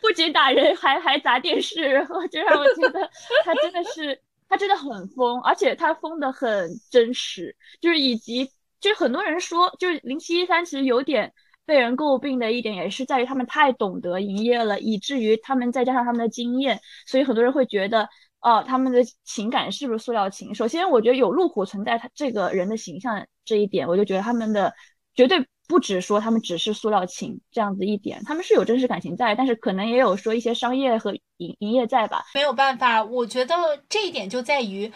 [0.00, 3.10] 不仅打人，还还砸电视，然后就让我觉得
[3.44, 4.18] 他真的是
[4.48, 7.54] 他真的很疯，而且他疯的很真实。
[7.80, 8.50] 就是以及
[8.80, 11.32] 就是很多人说，就是零七一三其实有点
[11.66, 18.08] 被人诟病的一点，也是在于他们太懂得营业了，以至于他们再加上他们的经验，所以很多人会觉得。
[18.44, 20.52] 哦，他们的情感是不是塑料情？
[20.52, 24.74] 首先，我觉得有路虎存在，他这个人的形象这一点，我就觉得他们的
[25.14, 32.24] 绝对不止说他们只是塑料情这样子一点，他们是有真实感情在，但是可能也有说一些商业和营营业在吧。
[32.34, 33.54] 没有办法，我觉得
[33.88, 34.92] 这一点就在于，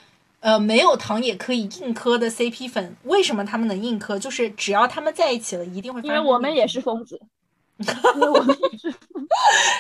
[0.47, 4.17] 呃，没有糖也可以硬磕的 CP 粉，为什么他们能硬磕？
[4.17, 6.01] 就是只要他们在一起了，一定会。
[6.07, 7.21] 因为我们也是疯子。
[8.15, 8.95] 我们也是，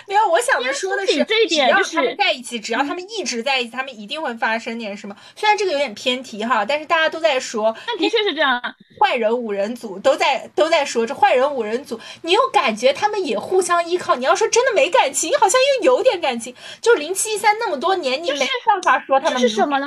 [0.08, 0.28] 没有。
[0.28, 5.16] 我想着说的是，这一点就是他们在一起，只要他们一直在一起，他们一定会发生点什么。
[5.36, 8.60] 虽然这个有点偏题哈，但是大家都在说，那的确是这样。
[9.00, 14.16] 坏人五人组都在都在说这坏人五人组，你又感觉他们也互相依靠。
[14.16, 16.52] 你要说真的没感情，好像又有点感情。
[16.80, 19.86] 就零七一三那么多年，你没办法说他们是什么呢？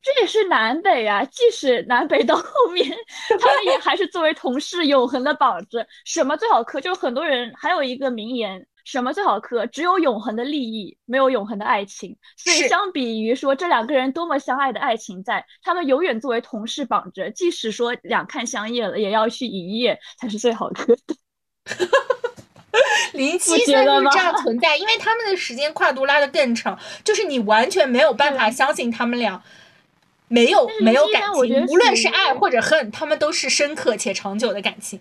[0.00, 2.96] 这也是南北啊，即使南北到后面，
[3.40, 5.86] 他们也还是作为同事永恒的绑着。
[6.04, 6.80] 什么最好磕？
[6.80, 9.66] 就是很多人还有一个名言：什么最好磕？
[9.66, 12.16] 只有永恒的利益，没有永恒的爱情。
[12.36, 21.02] 所以相比于说这两个人多么相爱的爱情在，他们永远作为同事绑着，即使说两看相厌了，也要去一夜才是最好磕的。
[23.14, 29.42] 零七三就是这样存在，因为他们的时间跨度拉得更长，就是你完全没有办法相信他们俩
[30.28, 35.00] 没有没有感情，无论是爱或者恨，他们都是深刻且长久的感情。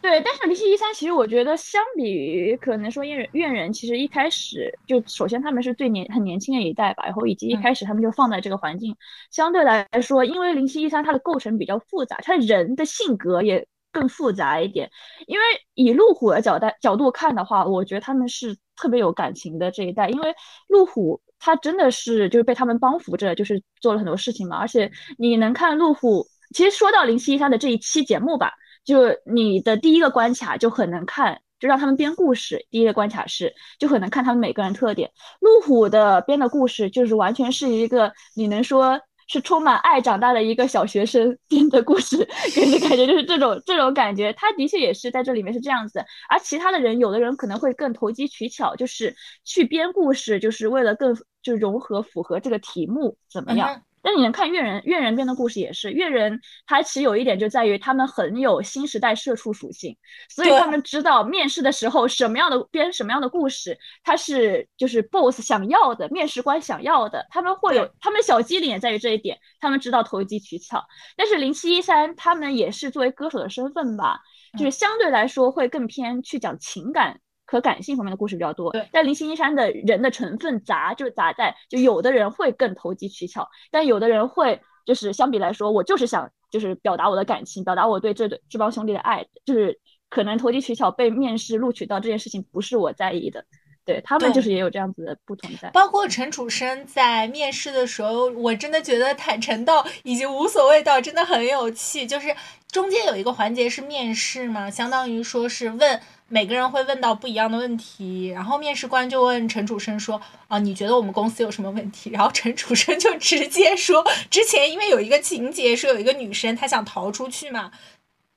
[0.00, 8.96] 对，但是零七一三其实我觉得相比于可能说怨人怨人，其实一开始就首先他们是最年很年轻的一代吧，然后以及一开始他们就放在这个环境，
[9.30, 13.66] 相对来说，因为零七一三它的构成比较复杂，它人的性格也。
[13.94, 14.90] 更复杂一点，
[15.26, 15.44] 因为
[15.74, 20.34] 以路虎的角代角度看的话，我觉得他们是特别有感情的这一代，因为
[20.66, 24.56] 路虎他真的是就是被他们帮扶着，就是做了很多事情嘛。
[24.56, 24.88] 而且
[25.18, 26.24] 你能看路虎，
[26.54, 28.52] 其实说到零七一三的这一期节目吧，
[28.84, 32.64] 就你的第一个关卡就很能看，就让他们编故事。
[32.70, 35.10] 第一个关卡是就很能看他们每个人特点。
[35.40, 39.00] 路虎的编的故事就是完全是一个你能说。
[39.28, 44.30] 是充满爱长大的一个小学生编的故事，给人的感觉就是这种这种感觉。
[44.34, 49.14] 他的确也是在这里面是这样子，而其他的人，有的人可能会更投机取巧，就是
[49.44, 53.82] 去编故事，就是为了更就融合符合这个题目怎么样。
[54.04, 59.96] 但你能看越人，越人编的故事也是越人，他其实有一点就在于他们很有新时代社畜属性，
[60.28, 70.84] 所以他们知道面试的时候什么样的编什么样的故事，他是就是 boss 想要的，面试官想要的，他们会有他们小机灵也在于这一点，他们知道投机取巧。
[71.16, 74.18] 但是零七一三他们也是作为歌手的身份吧，
[74.58, 77.20] 就是相对来说会更偏去讲情感。
[77.52, 89.78] 和感性方面的故事比较多，但林心山的人的成分杂，就是杂在就有的人会更投机取巧，但有的人会就是相比来说，我就是想就是表达我的感情，表达我对这对这帮兄弟的爱，就是
[90.08, 93.44] 可能投机取巧被面试录取到这件事情不是我在意的，
[93.84, 95.68] 对他们就是也有这样子的不同在。
[95.72, 102.34] 包括陈楚生在面试的时候，我真的觉得坦诚到以及无所谓到真的很有趣，就是
[102.70, 106.00] 中间有一个环节是面试嘛，相当于说是问。
[106.32, 110.18] 每个人会问到不一样的问题，然后面试官就问陈楚生说
[110.48, 117.70] ：“啊，你觉得我们公司有什么问题？” 然后陈楚生就直接说：“之前因为有一个情节是有一个女生她想逃出去嘛。”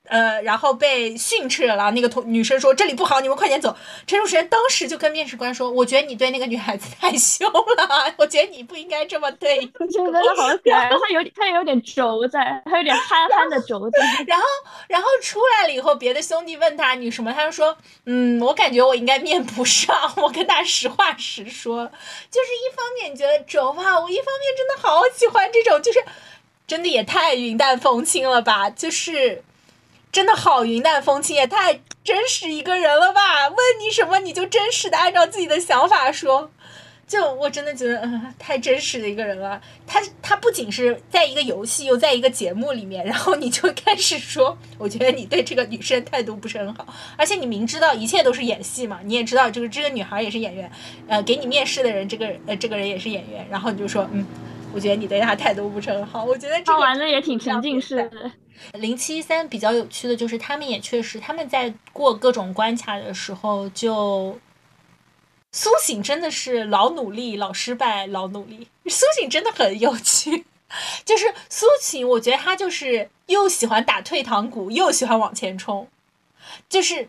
[0.08, 1.92] 呃，然后被训斥了。
[1.92, 3.76] 那个同女生说：“这里不好，你们快点走。”
[4.06, 14.00] 陈楚生当时就跟面试官说：“我觉得你对那个女孩子太凶了，我觉得你不应该这么对。”我觉得他好可爱，他有他有点轴在，他有点憨憨的轴在。
[14.28, 14.46] 然后，
[14.88, 17.76] 然后出来了以后，别的兄弟问他你什么，他就说
[18.06, 21.86] ：“嗯，我感觉我应该面不上。”我跟他实话实说，
[22.30, 26.00] 就是一方面觉得轴吧，我一方面真的好喜欢这种，就是
[26.68, 29.44] 真的也太云淡风轻了吧，就是。
[30.16, 33.50] 真的好云淡风轻，也太真实一个人了吧？
[33.50, 36.50] 问你什么你就真实的按照自己的想法说，
[37.06, 39.62] 就我真的觉得嗯太真实的一个人了。
[39.86, 46.88] 他他不仅是在一个游戏，又在一个节目里面，然后你就开始说，我觉得你对这个女生态度不是很好，
[47.18, 50.72] 而且你明知道一切都是演戏嘛，你也知道这个这个女孩也是演员，
[51.10, 54.26] 呃，给你面试的人这个呃这个人也是演员，然后你就说嗯，
[54.74, 56.24] 我觉得你对他态度不是很好。
[56.24, 58.32] 我觉得这个玩的也挺沉浸式的。
[58.74, 64.40] 零七三比较有趣的就是，他们也确实，他们在过各种关卡的时候，就
[65.52, 68.68] 苏醒真的是老努力、老失败、老努力。
[68.86, 70.46] 苏醒真的很有趣，
[71.04, 75.88] 就是苏醒，我觉得他就是又喜欢打退堂鼓，又喜欢往前冲，
[76.70, 77.08] 就是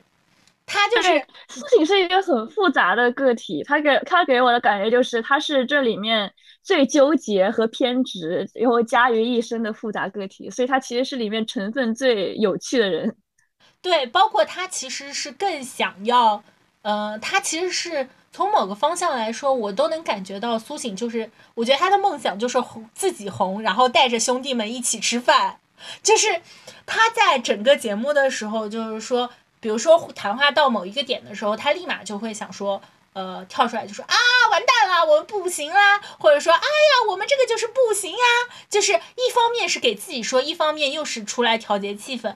[0.66, 6.32] 他就是苏醒是一个很复杂的个体，他给他给我的感觉就是他是这里面。
[6.66, 13.14] 最纠结和偏执，然后加于一身的复杂个体，所以他其实是里面成分最有趣的人。
[13.80, 16.42] 对，包括他其实是更想要，
[16.82, 25.60] 呃，他其实是从某个方向来说，我都能感觉到苏醒就是，我觉得他的梦想就是红自己红，然后带着兄弟们一起吃饭。
[26.02, 26.42] 就是
[26.84, 32.82] 他在整个节目的时候，就是说，比如说谈话到某一个点的时候，他立马就会想说。
[33.16, 34.14] 呃，跳出来就说啊，
[34.50, 38.28] 完蛋了，我们不行啦，或者说，哎呀，我们这个就是不行啊，
[38.68, 42.34] 就是一方面是给自己说，一方面又是出来调节气氛。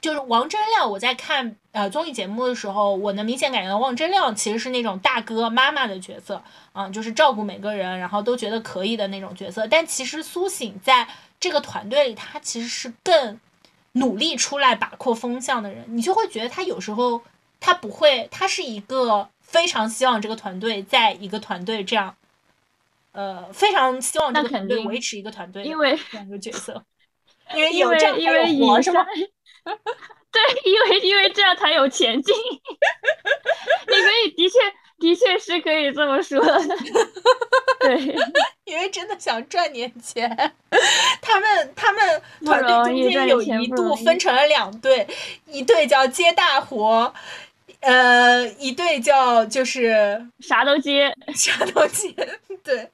[0.00, 6.40] 就是王铮亮，我在看呃综艺节目的时候，我能明显感觉到王铮亮其实是那种大哥妈妈的角色，
[6.74, 9.66] 嗯，就是照顾每个人，然后都觉得可以的那种角色。
[9.66, 11.08] 但其实苏醒在
[11.40, 13.40] 这个团队里，他其实是更
[13.94, 17.22] 努力出来把控风向的人，你就会觉得他有时候
[17.58, 19.28] 他不会，他是一个。
[19.52, 22.16] 非常希望这个团队在一个团队这样
[23.12, 26.82] 呃，非常希望这个团队维持一个团队，因为两个角色，
[27.54, 29.04] 因为因为因为以是吗？
[30.32, 32.34] 对，因为因为这样才有前进。
[33.86, 34.58] 你可以的确
[34.98, 36.42] 的确是可以这么说。
[37.80, 38.16] 对，
[38.64, 40.54] 因为真的想赚点钱，
[41.20, 45.06] 他们他们团队中间有一度分成了两队，
[45.46, 47.12] 一队叫接大活。
[47.82, 52.10] 呃，一对叫就是啥都接， 啥都接，
[52.62, 52.88] 对，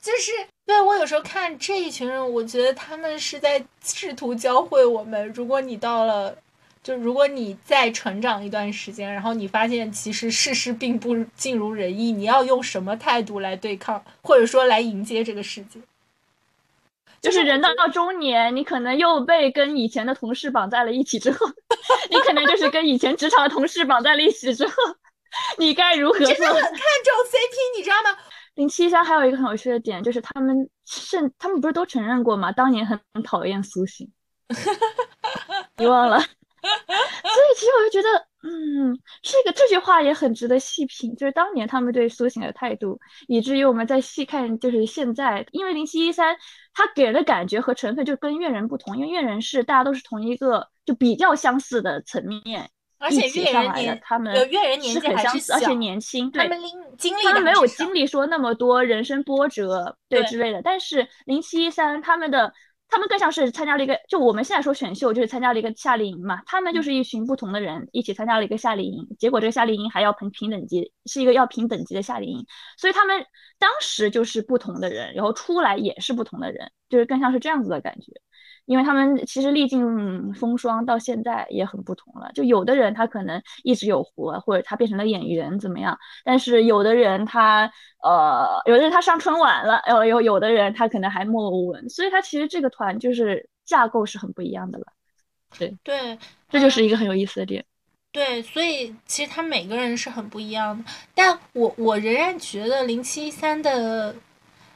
[0.00, 0.32] 就是
[0.66, 6.36] 对我有时候看这一群人，我觉得他们是在试图教会我们，如果你到了，
[6.82, 15.78] 就如果你再成长一段时间，然后你发现其实事事并不尽如人意，你要用什么态度来对抗，或者说来迎接这个世界。
[17.22, 21.46] 就是人到中年，你可能又被跟以前的同事绑在了一起之后，
[22.10, 24.74] 你可能就是跟以前职场的同事绑在了一起之后，
[25.56, 26.26] 你该如何做？
[26.26, 26.80] 真的很看重
[27.30, 28.18] CP，你知道吗？
[28.56, 32.50] 零七三还有一个很有趣的点，就是他们甚他们不是都承认过吗？
[32.50, 34.10] 当年很讨厌苏醒，
[35.76, 36.18] 你忘了？
[36.18, 38.26] 所以其实我就觉得。
[38.44, 42.98] 嗯，这个这句话也很值得细品，就是当年他们对苏醒的态度，
[43.28, 46.36] 以至于我们在细看，就是现在，因为零七一三，
[46.74, 56.60] 他给人的感觉和成分就跟怨人不同，因为怨人是大家都是同一个就比较相似的层面，而且越人年他们怨人年纪很相似，而且年轻，对，他们
[56.98, 62.52] 经历他们没有经历说那么多人生波折，对之类的，但是零七一三他们的。
[62.92, 66.42] 他们更像是参加了一个，就我们现在说选秀，就是参加了一个夏令营嘛。
[66.44, 73.24] 他们就是一群不同的人一起参加了一个夏令营，结果这个夏令营还要评评等级，是一个要评等级的夏令营，所以他们
[73.58, 78.12] 当时就是不同的人，然后出来也是不同的人，就是更像是这样子的感觉。
[78.66, 82.30] 因为他们其实历尽风霜，到现在也很不同了。
[82.32, 85.98] 就有的人他可能一直有活，或者他变成了演员怎么样？
[86.24, 87.70] 但是有的人他
[88.04, 91.88] 呃，有的人他上春晚了，有有有的人他可能还默默无闻。
[91.88, 94.86] 所以他其实这个团就是架构是很不一样的了。
[95.58, 96.16] 对对，
[96.48, 97.64] 这就是一个很有意思的点。
[98.12, 100.84] 对，所以其实他每个人是很不一样的。
[101.14, 104.14] 但我我仍然觉得零七三的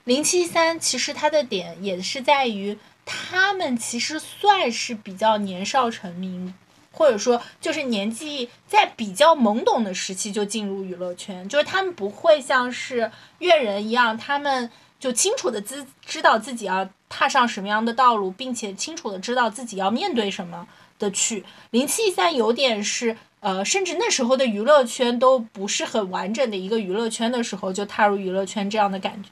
[0.04, 2.76] 零七三其实它的点也是在于。
[3.06, 6.52] 他们其实算是比较年少成名，
[6.90, 20.66] 或者说就是年纪在比较懵懂的时期就进入娱乐圈，就是他们不会像是乐人一样，他们就清楚的知知道自己要踏上什么样的道路，并且清楚的知道自己要面对什么
[20.98, 21.44] 的去。
[21.70, 29.30] 零七三有点是呃，甚至那时候的娱乐圈都不是很完整的一个娱乐圈的时候，就踏入娱乐圈这样的感觉。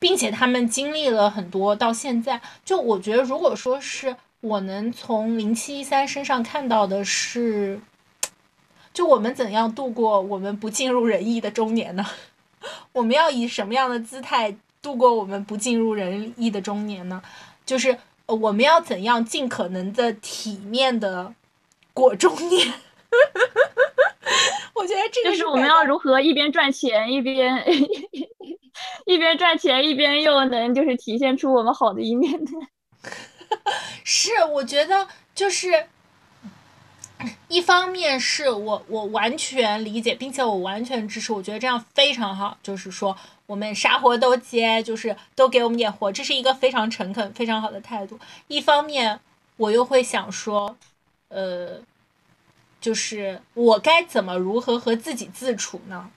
[0.00, 7.78] 并且他们经历了很多，到现在，就我觉得，如果说是我能从零七一三身上看到的是，
[8.92, 12.04] 就我们怎样度过我们不尽如人意的中年呢？
[12.92, 17.22] 我们要以什么样的姿态度过我们不尽如人意的中年呢？
[17.66, 21.34] 就是我们要怎样尽可能的体面的
[21.92, 22.72] 过中年？
[24.74, 27.62] 我觉得这个是我们要如何一边赚钱一边。
[29.06, 32.52] 一边赚钱一边又能就是体现出我们好的一面的，
[34.04, 35.86] 是我觉得就是
[37.48, 42.56] 一方面是我我完全理解，并且我完全支持，我觉得这样非常好。
[42.62, 43.16] 就是说
[43.46, 48.18] 我们啥活都接，就是都给我们点活，这是一个非常诚恳、非常好的态度。
[48.46, 49.20] 一方面
[49.56, 50.76] 我又会想说，
[51.28, 51.80] 呃，
[52.80, 56.10] 就是我该怎么如何和自己自处呢？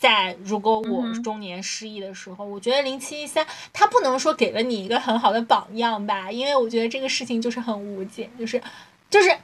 [0.00, 8.62] 在如果我中年失意的时候，我觉得零七一三他不能说给了你一个很好的榜样吧，因为我觉得这个事情就是很无解，就是，
[9.10, 9.36] 就是，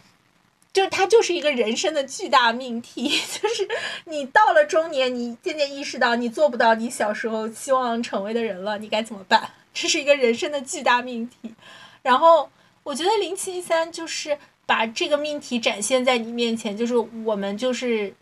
[0.72, 3.06] 就是他就是一个人生的巨大命题，
[3.42, 3.68] 就是
[4.06, 9.50] 你到了中年，你渐渐意识到你做不到你小时候希望成为的人了，你该怎么办？
[9.74, 11.54] 这是一个人生的巨大命题。
[12.00, 12.48] 然后
[12.82, 18.14] 我觉得零七一三就是把这个命题展现在你面前，就是我们就是。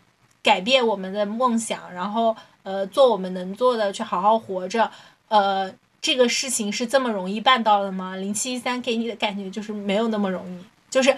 [0.45, 4.91] 改变我们的梦想，然后呃做我们能做的，去好好活着。
[5.27, 8.15] 呃，这个事情是这么容易办到的吗？
[8.15, 11.17] 零七一三给你的感觉就是没有那么容易，就是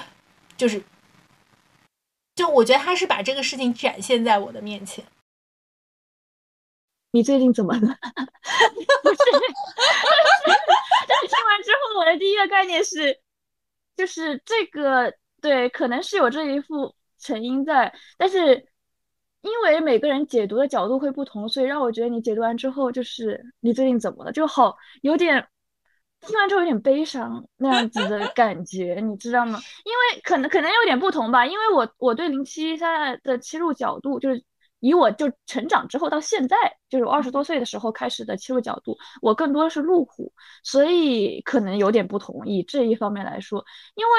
[0.56, 0.82] 就是，
[2.36, 5.04] 就我觉得他是把这个事情展现在我的面前。
[7.12, 7.82] 你最近怎么了？
[7.82, 9.18] 不是，
[11.06, 13.20] 但是听完之后，我的第一个概念是，
[13.98, 18.66] 就是这个对，可能是有这一副成因在，但是。
[19.48, 24.32] 因为每个人解读的角度会不同，所以让我觉得你解读完之后，就是你最近怎么了？
[24.32, 25.48] 就好有点
[26.22, 29.60] 听完之后有点悲伤那样子的感觉，你知道吗？
[29.86, 31.46] 因为可能可能有点不同吧。
[31.46, 34.44] 因为我我对零七现在的切入角度，就是
[34.80, 36.56] 以我就成长之后到现在，
[36.90, 40.32] 就是我二十多岁的时候开始的切入角度，我更多的是路虎，
[40.64, 42.46] 所以可能有点不同。
[42.46, 43.64] 以这一方面来说，
[43.96, 44.12] 因为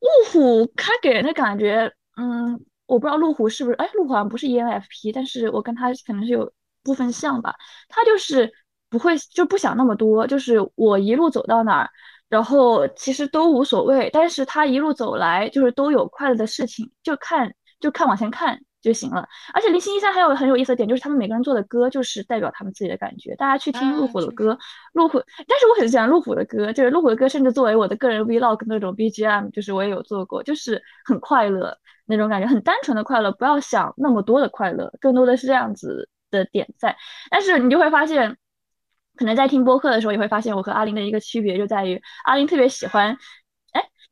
[0.00, 6.52] 路虎它给人的感觉，嗯，我不知道路虎是不是，哎，路虎好像不是 ENFP，但是我跟他可能是有
[6.82, 7.54] 部分像吧。
[7.88, 8.52] 他就是
[8.90, 11.90] 不会就不想那么多，就是我一路走到哪儿，
[12.28, 14.10] 然后其实都无所谓。
[14.12, 18.60] 但是他一路走来，就是都有快乐的事情，就看就看往前看。
[18.82, 23.34] 就行了，而且零七一三还有很有意思的点，就是他们每个人做的歌就是代表他们自己的感觉。
[23.36, 24.58] 大家去听路虎的歌，
[24.92, 36.96] 路虎，但是我很喜欢路虎的歌，就是路虎的歌，甚至作为我的个人 vlog 那种 BGM，就是我也有做过，就是很快乐那种感觉，很单纯的快乐，不要想那么多的快乐，更多的是这样子的点在。
[37.30, 38.36] 但是你就会发现，
[39.14, 43.16] 可能在听播客的时候，也会发现我和阿林的一个区别就在于，阿林特别喜欢。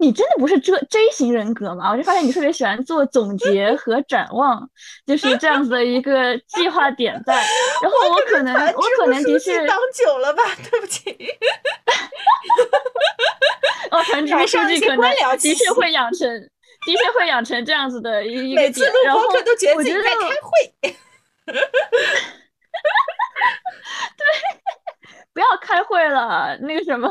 [0.01, 1.91] 你真的不是这 J 型人格吗？
[1.91, 4.67] 我就发现你特别喜欢做总结和展望，
[5.07, 7.35] 就是这样子的一个计划点在。
[7.83, 11.15] 然后我可能我可能的确当久了吧，对不起。
[13.91, 15.03] 哦，团支部书记可能
[15.37, 16.27] 的确会养成，
[16.87, 18.91] 的确会养成这样子的一一个点。
[19.05, 20.51] 然后都觉得自己在开会。
[24.17, 24.25] 对，
[25.35, 27.11] 不要开会了，那个什么。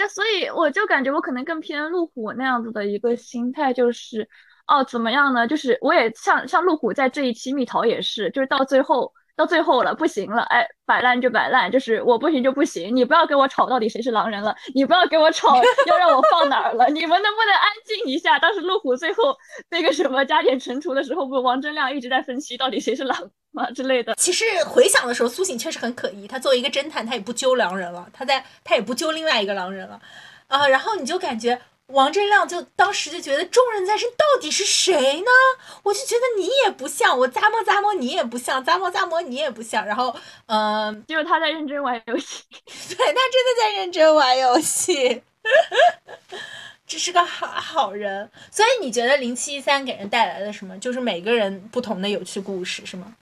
[0.00, 4.26] 就所以我就感觉我可能更偏路虎那样子的一个心态，就是
[4.66, 5.46] 哦怎么样呢？
[5.46, 15.56] 就是我也像像路虎在这一期蜜桃也是，就是到最后到最后了不行了，哎摆烂就摆烂，就是我不行就不行，你不要跟我吵到底谁是狼人了，你不要跟我吵
[15.86, 18.38] 要让我放哪儿了，你们能不能安静一下？
[18.38, 19.34] 当时路虎最后
[19.70, 23.30] 那个什么加减乘除的时候，不王铮亮一直在分析到底谁是狼。
[23.52, 26.28] 吗之类的，其实回想的时候，苏醒确实很可疑。
[26.28, 30.00] 他作为一个侦探，他也不揪狼人了，他在他也不揪另外一个狼人了，
[30.46, 31.60] 啊，然后你就感觉
[31.92, 35.30] 王铮亮就当时就觉得众人在身到底是谁呢？
[35.82, 39.84] 我就觉得你也不像，我咂摸咂摸你也不像，咂摸咂摸你也不像。
[39.84, 40.14] 然后，
[40.46, 42.44] 嗯，就是他在认真玩游戏，
[42.94, 45.22] 对他真的在认真玩游戏，
[46.86, 48.30] 这是个好好人。
[48.50, 50.78] 所以你觉得零七一三给人带来了什么？
[50.78, 53.14] 就是每个人不同的有趣故事，是吗？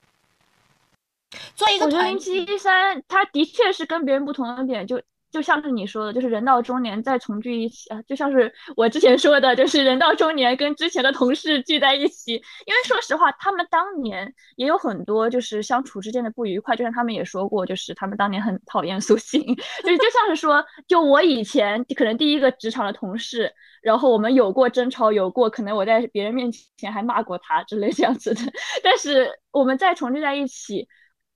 [1.55, 5.01] 做一个，我觉得零七一三，他的确是跟别人不同的点，就
[5.31, 12.33] 就像是你说的，就是人到中年再重聚一起啊，就像是我之前说的，就是人到中年跟之前的同事聚在一起。
[12.33, 19.43] 因为说实话，他们当年也有很多就是相处之间的不愉快，就像他们也说过，就是他们当年很讨厌苏醒，
[19.83, 23.53] 就是就像是说，就我以前可能第一个职场的同事，
[23.83, 28.41] 然后我们有过争吵，有过可能我在别人面前还骂过他之类这样子的，
[28.83, 30.89] 但是我们再重聚在一起。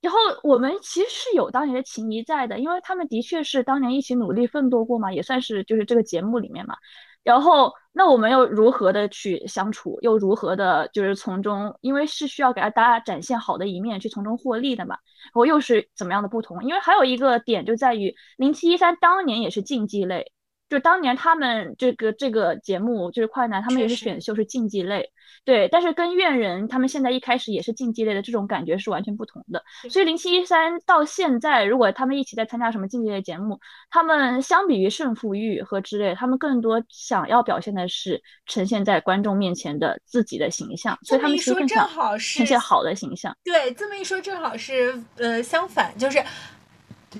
[0.02, 6.74] 然后我们其实是有当年的情谊在的，因为他们的确是当年一起努力奋斗过嘛，也算是就是这个节目里面嘛。
[7.22, 14.96] 然后那我们又如何的去相处，又如何的就是从中，因为是需要给大家展现好的一面，去从中获利的嘛。
[15.26, 16.64] 然后又是怎么样的不同？
[16.64, 20.32] 因为还有一个点就在于零七一三当年也是竞技类。
[20.72, 25.06] 就当年他们这个这个节目就是快男，他们也是选秀是竞技类，
[25.44, 29.62] 对，但是跟怨人他们现在一开始也是竞技类的这种感觉是完全不同的。
[29.90, 41.86] 所以零七一三到现在，如果他们一起在参加什么竞技类节目，他们相比于胜负欲和之类，他们更多想要表现的是呈现在观众面前的自己的形象，所以他们其实更想
[42.18, 43.36] 呈现好的形象。
[43.44, 46.24] 对，这么一说正好是呃相反，就是。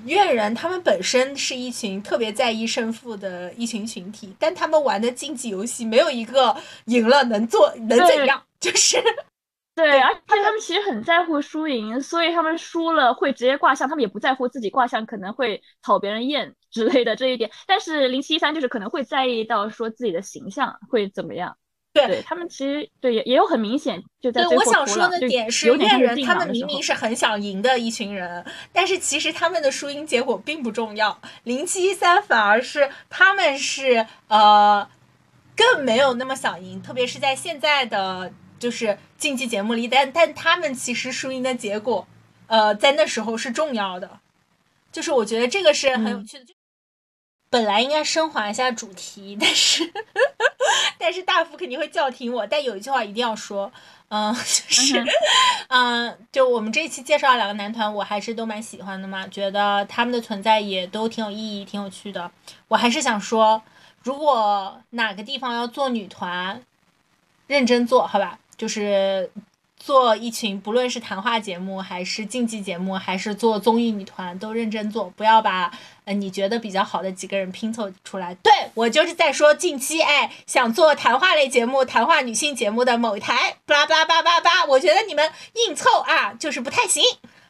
[0.05, 6.57] 怨人他们本身是一群特别在意胜负的一群群体，但他们玩的竞技游戏没有一个
[6.87, 9.03] 赢了能做能怎样， 就是
[9.75, 17.51] 对，而且他们其实很在乎输赢，所以他们输了会直接挂相，他们也不在乎自己挂相可能会讨别人厌之类的这一点。
[17.67, 21.57] 但是零七一三就是可能会在意到说自己的形象会怎么样。
[21.93, 31.21] 对他们其实对也也有很明显就在对我想说的点是怨人，他们明明是很想赢的一群人，但是其实他们的输赢结果并不重要。
[31.45, 34.89] 零七一三反而是他们是呃
[35.55, 42.09] 更没有那么想赢，特别是在现在的就是竞技节目里，但但他们其实输赢的结果
[42.47, 44.21] 呃在那时候是重要的，
[44.91, 46.55] 就是我觉得这个是很有趣的。
[47.53, 49.93] 本来应该升华一下主题， 但是
[50.99, 52.47] 但是大福肯定会叫停我。
[52.47, 53.71] 但有一句话一定要说，
[54.09, 55.05] 嗯， 就是，
[55.69, 62.31] 嗯，就我们这一期介绍两个男团，我还是都蛮喜欢的嘛，觉得他们的存在也都挺有意义、挺有趣的。
[62.69, 63.63] 我还是想说，
[64.03, 66.63] 如果哪个地方要做女团，
[67.49, 69.31] 认真做好吧，就是
[69.85, 75.73] 做一群，不论是谈话节目，还是竞技节目，还是做综艺女团，都认真做，不要把
[76.05, 78.33] 呃你觉得比较好的几个人拼凑出来。
[78.37, 85.29] 对我就是在说，近期哎想做谈话类节目、谈话女性节目的某一台，巴拉巴拉巴拉巴拉，我觉得你们
[85.67, 87.03] 硬凑啊，就是不太行。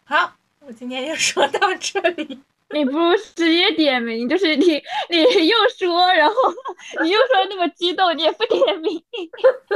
[0.04, 2.40] 好，我今天就说到这里。
[2.72, 6.34] 你不如直接点名，就是你，你又说，然后
[7.02, 9.02] 你又说那么激动，你也不点名，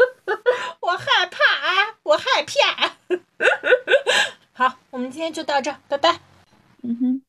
[0.81, 2.93] 我害怕啊，我害怕。
[4.53, 6.19] 好，我们今天就到这，拜拜。
[6.83, 7.23] 嗯哼，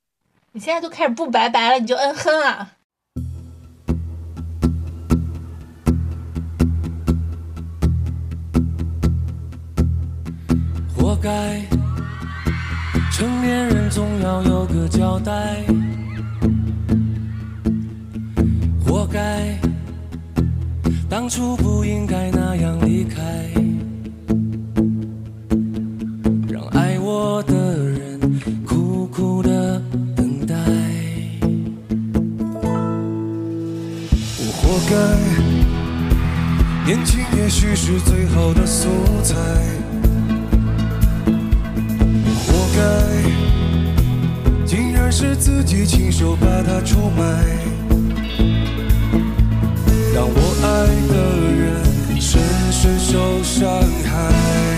[0.53, 2.71] 你现在都开始不拜拜了，你就嗯哼啊。
[10.95, 11.61] 活该。
[13.11, 15.65] 成年人总要有个交代，
[18.85, 19.57] 活该
[21.09, 23.23] 当初不应该那样离开，
[26.47, 28.19] 让爱我的人
[28.63, 29.81] 苦苦的
[30.15, 30.55] 等待。
[34.39, 34.95] 我活该，
[36.85, 38.87] 年轻也许是最好的素
[39.23, 39.35] 材。
[45.07, 47.23] 而是自己亲手把它出卖
[50.13, 50.67] 让我爱
[51.07, 51.15] 的
[51.55, 52.41] 人深
[52.73, 53.65] 深受伤
[54.03, 54.76] 害